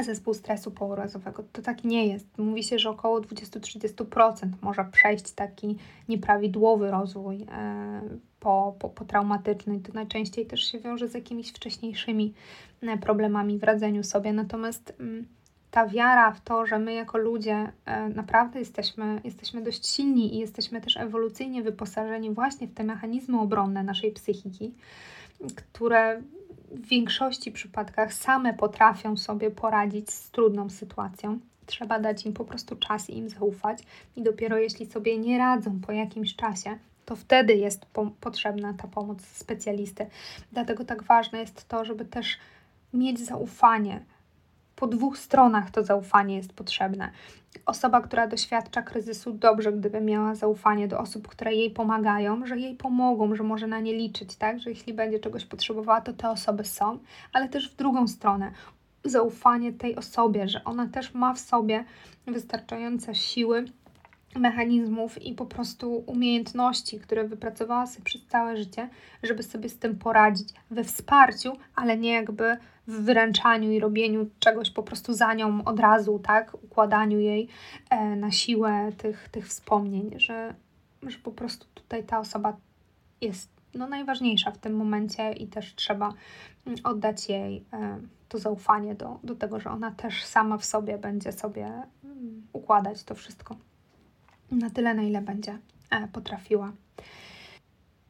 zespół 0.04 0.34
stresu 0.34 0.71
pourazowego. 0.71 1.43
To 1.54 1.62
tak 1.62 1.84
nie 1.84 2.08
jest. 2.08 2.38
Mówi 2.38 2.63
się, 2.63 2.80
że 2.80 2.89
około 2.89 3.21
20-30% 3.21 4.50
może 4.62 4.86
przejść 4.91 5.32
taki 5.32 5.78
nieprawidłowy 6.10 6.91
rozwój 6.91 7.45
e, 7.52 8.02
po, 8.39 8.76
po, 8.80 8.89
potraumatyczny 8.89 9.76
i 9.76 9.80
to 9.80 9.93
najczęściej 9.93 10.45
też 10.45 10.71
się 10.71 10.80
wiąże 10.80 11.08
z 11.08 11.13
jakimiś 11.13 11.50
wcześniejszymi 11.50 12.34
e, 12.82 12.97
problemami 12.97 13.60
w 13.60 13.63
radzeniu 13.63 14.04
sobie. 14.04 14.34
Natomiast 14.34 14.93
mm, 15.00 15.28
ta 15.71 15.88
wiara 15.88 16.32
w 16.32 16.41
to, 16.41 16.65
że 16.65 16.80
my 16.80 16.93
jako 16.93 17.17
ludzie 17.17 17.71
e, 17.86 18.10
naprawdę 18.10 18.60
jesteśmy, 18.60 19.21
jesteśmy 19.23 19.62
dość 19.62 19.88
silni 19.88 20.36
i 20.36 20.39
jesteśmy 20.39 20.82
też 20.82 20.97
ewolucyjnie 20.97 21.63
wyposażeni 21.63 22.32
właśnie 22.32 22.67
w 22.67 22.73
te 22.73 22.84
mechanizmy 22.84 23.39
obronne 23.39 23.84
naszej 23.84 24.12
psychiki, 24.12 24.73
które 25.56 26.21
w 26.71 26.88
większości 26.88 27.51
przypadkach 27.51 28.13
same 28.13 28.53
potrafią 28.53 29.17
sobie 29.17 29.51
poradzić 29.51 30.12
z 30.12 30.32
trudną 30.32 30.69
sytuacją. 30.69 31.39
Trzeba 31.65 31.99
dać 31.99 32.25
im 32.25 32.34
po 32.34 32.45
prostu 32.45 32.75
czas 32.75 33.10
i 33.10 33.17
im 33.17 33.30
zaufać, 33.30 33.84
i 34.15 34.23
dopiero 34.23 34.58
jeśli 34.58 34.86
sobie 34.86 35.17
nie 35.17 35.38
radzą 35.38 35.80
po 35.80 35.91
jakimś 35.91 36.36
czasie, 36.36 36.77
to 37.06 37.15
wtedy 37.15 37.53
jest 37.53 37.86
po 37.86 38.12
potrzebna 38.21 38.73
ta 38.73 38.88
pomoc 38.88 39.25
specjalisty. 39.25 40.06
Dlatego 40.51 40.86
tak 40.86 41.03
ważne 41.03 41.39
jest 41.39 41.67
to, 41.67 41.86
żeby 41.86 42.06
też 42.06 42.38
mieć 42.93 43.19
zaufanie 43.19 44.06
po 44.78 44.88
dwóch 44.88 45.18
stronach 45.18 45.72
to 45.72 45.84
zaufanie 45.84 46.36
jest 46.36 46.54
potrzebne. 46.54 47.12
Osoba, 47.66 48.02
która 48.02 48.28
doświadcza 48.28 48.82
kryzysu, 48.82 49.34
dobrze, 49.34 49.74
gdyby 49.74 50.02
miała 50.02 50.36
zaufanie 50.36 50.88
do 50.88 51.00
osób, 51.00 51.28
które 51.28 51.54
jej 51.54 51.72
pomagają, 51.72 52.46
że 52.46 52.58
jej 52.58 52.76
pomogą, 52.76 53.36
że 53.36 53.44
może 53.44 53.68
na 53.68 53.80
nie 53.80 53.94
liczyć, 53.94 54.36
tak? 54.36 54.60
Że 54.60 54.70
jeśli 54.70 54.94
będzie 54.94 55.20
czegoś 55.20 55.46
potrzebowała, 55.46 56.02
to 56.02 56.13
te 56.13 56.30
osoby 56.30 56.66
są, 56.66 57.00
ale 57.34 57.50
też 57.50 57.72
w 57.72 57.76
drugą 57.76 58.08
stronę 58.08 58.52
zaufanie 59.04 59.74
tej 59.74 59.96
osobie, 59.96 60.48
że 60.48 60.63
ona 60.63 60.88
też 60.88 61.13
ma 61.13 61.34
w 61.34 61.40
sobie 61.40 61.86
wystarczające 62.28 63.16
siły, 63.16 63.66
mechanizmów 64.38 65.21
i 65.21 65.34
po 65.34 65.45
prostu 65.45 66.04
umiejętności, 66.06 67.00
które 67.00 67.28
wypracowała 67.28 67.88
sobie 67.88 68.06
przez 68.06 68.26
całe 68.26 68.58
życie, 68.58 68.89
żeby 69.23 69.43
sobie 69.43 69.69
z 69.69 69.80
tym 69.80 69.95
poradzić 69.95 70.50
we 70.71 70.84
wsparciu, 70.84 71.54
ale 71.76 71.97
nie 71.97 72.13
jakby 72.13 72.58
w 72.88 73.02
wyręczaniu 73.02 73.71
i 73.71 73.80
robieniu 73.80 74.30
czegoś 74.39 74.71
po 74.71 74.84
prostu 74.84 75.13
za 75.13 75.34
nią 75.34 75.63
od 75.63 75.80
razu, 75.80 76.19
tak? 76.19 76.54
Układaniu 76.63 77.19
jej 77.19 77.47
e, 77.89 78.15
na 78.15 78.32
siłę 78.32 78.91
tych, 78.97 79.30
tych 79.30 79.47
wspomnień, 79.47 80.19
że, 80.19 80.54
że 81.04 81.17
po 81.17 81.32
prostu 81.32 81.65
tutaj 81.73 82.04
ta 82.04 82.19
osoba 82.19 82.58
jest 83.21 83.50
no, 83.73 83.88
najważniejsza 83.88 84.52
w 84.52 84.58
tym 84.58 84.76
momencie 84.76 85.32
i 85.32 85.47
też 85.47 85.76
trzeba 85.76 86.13
mm, 86.65 86.80
oddać 86.84 87.30
jej 87.30 87.65
e, 87.73 88.00
to 88.30 88.38
zaufanie 88.38 88.95
do, 88.95 89.19
do 89.23 89.36
tego, 89.36 89.60
że 89.60 89.69
ona 89.69 89.91
też 89.91 90.23
sama 90.23 90.58
w 90.58 90.65
sobie 90.65 90.97
będzie 90.97 91.32
sobie 91.32 91.65
mm, 92.04 92.47
układać 92.54 93.04
to 93.04 93.15
wszystko 93.15 93.56
na 94.52 94.70
tyle, 94.70 94.94
na 94.94 95.02
ile 95.02 95.22
będzie 95.22 95.58
e, 95.90 96.08
potrafiła. 96.08 96.72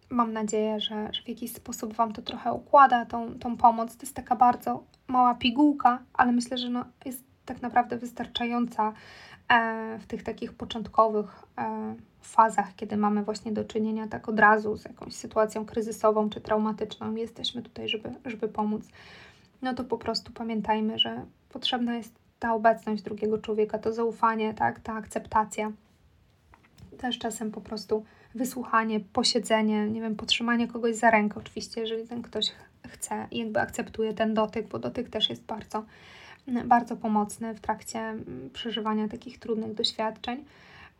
Mam 0.09 0.33
nadzieję, 0.33 0.79
że, 0.79 1.09
że 1.13 1.23
w 1.23 1.29
jakiś 1.29 1.53
sposób 1.53 1.93
Wam 1.93 2.13
to 2.13 2.21
trochę 2.21 2.53
układa, 2.53 3.05
tą, 3.05 3.39
tą 3.39 3.57
pomoc. 3.57 3.97
To 3.97 4.03
jest 4.03 4.15
taka 4.15 4.35
bardzo 4.35 4.83
mała 5.07 5.35
pigułka, 5.35 5.99
ale 6.13 6.31
myślę, 6.31 6.57
że 6.57 6.69
no, 6.69 6.85
jest 7.05 7.23
tak 7.45 7.61
naprawdę 7.61 7.97
wystarczająca 7.97 8.93
e, 9.49 9.99
w 9.99 10.07
tych 10.07 10.23
takich 10.23 10.53
początkowych 10.53 11.43
e, 11.57 11.95
fazach, 12.21 12.75
kiedy 12.75 12.97
mamy 12.97 13.23
właśnie 13.23 13.51
do 13.51 13.65
czynienia 13.65 14.07
tak 14.07 14.29
od 14.29 14.39
razu 14.39 14.77
z 14.77 14.85
jakąś 14.85 15.13
sytuacją 15.13 15.65
kryzysową 15.65 16.29
czy 16.29 16.41
traumatyczną. 16.41 17.15
Jesteśmy 17.15 17.61
tutaj, 17.61 17.89
żeby, 17.89 18.09
żeby 18.25 18.47
pomóc. 18.47 18.87
No 19.61 19.73
to 19.73 19.83
po 19.83 19.97
prostu 19.97 20.31
pamiętajmy, 20.31 20.99
że 20.99 21.25
potrzebna 21.49 21.95
jest 21.95 22.15
ta 22.39 22.53
obecność 22.53 23.03
drugiego 23.03 23.37
człowieka, 23.37 23.79
to 23.79 23.93
zaufanie, 23.93 24.53
tak, 24.53 24.79
ta 24.79 24.93
akceptacja 24.93 25.71
też 26.97 27.19
czasem 27.19 27.51
po 27.51 27.61
prostu 27.61 28.05
wysłuchanie, 28.35 28.99
posiedzenie, 28.99 29.87
nie 29.87 30.01
wiem, 30.01 30.15
potrzymanie 30.15 30.67
kogoś 30.67 30.95
za 30.95 31.11
rękę, 31.11 31.39
oczywiście, 31.39 31.81
jeżeli 31.81 32.07
ten 32.07 32.21
ktoś 32.21 32.51
chce 32.87 33.27
i 33.31 33.37
jakby 33.37 33.59
akceptuje 33.59 34.13
ten 34.13 34.33
dotyk, 34.33 34.67
bo 34.67 34.79
dotyk 34.79 35.09
też 35.09 35.29
jest 35.29 35.43
bardzo, 35.43 35.83
bardzo 36.65 36.97
pomocny 36.97 37.53
w 37.53 37.59
trakcie 37.59 37.99
mm, 37.99 38.49
przeżywania 38.53 39.07
takich 39.07 39.39
trudnych 39.39 39.73
doświadczeń. 39.73 40.45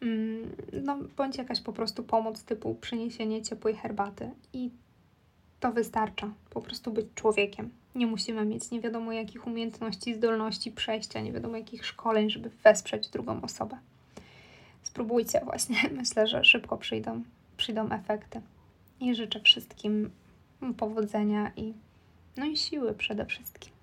Mm, 0.01 0.55
no, 0.83 0.97
bądź 1.17 1.37
jakaś 1.37 1.61
po 1.61 1.73
prostu 1.73 2.03
pomoc 2.03 2.43
typu 2.43 2.75
przyniesienie 2.75 3.41
ciepłej 3.41 3.75
herbaty 3.75 4.31
i 4.53 4.69
to 5.59 5.71
wystarcza. 5.71 6.33
Po 6.49 6.61
prostu 6.61 6.91
być 6.91 7.05
człowiekiem. 7.15 7.69
Nie 7.95 8.07
musimy 8.07 8.45
mieć 8.45 8.71
nie 8.71 8.81
wiadomo 8.81 9.11
jakich 9.11 9.47
umiejętności, 9.47 10.15
zdolności 10.15 10.71
przejścia, 10.71 11.21
nie 11.21 11.31
wiadomo 11.31 11.57
jakich 11.57 11.85
szkoleń, 11.85 12.29
żeby 12.29 12.49
wesprzeć 12.63 13.09
drugą 13.09 13.41
osobę 13.41 13.77
spróbujcie 14.97 15.41
właśnie. 15.45 15.75
Myślę, 15.97 16.27
że 16.27 16.45
szybko 16.45 16.77
przyjdą, 16.77 17.23
przyjdą 17.57 17.89
efekty. 17.89 18.41
I 18.99 19.15
życzę 19.15 19.39
wszystkim 19.39 20.11
powodzenia 20.77 21.51
i 21.55 21.73
no 22.37 22.45
i 22.45 22.57
siły 22.57 22.93
przede 22.93 23.25
wszystkim. 23.25 23.76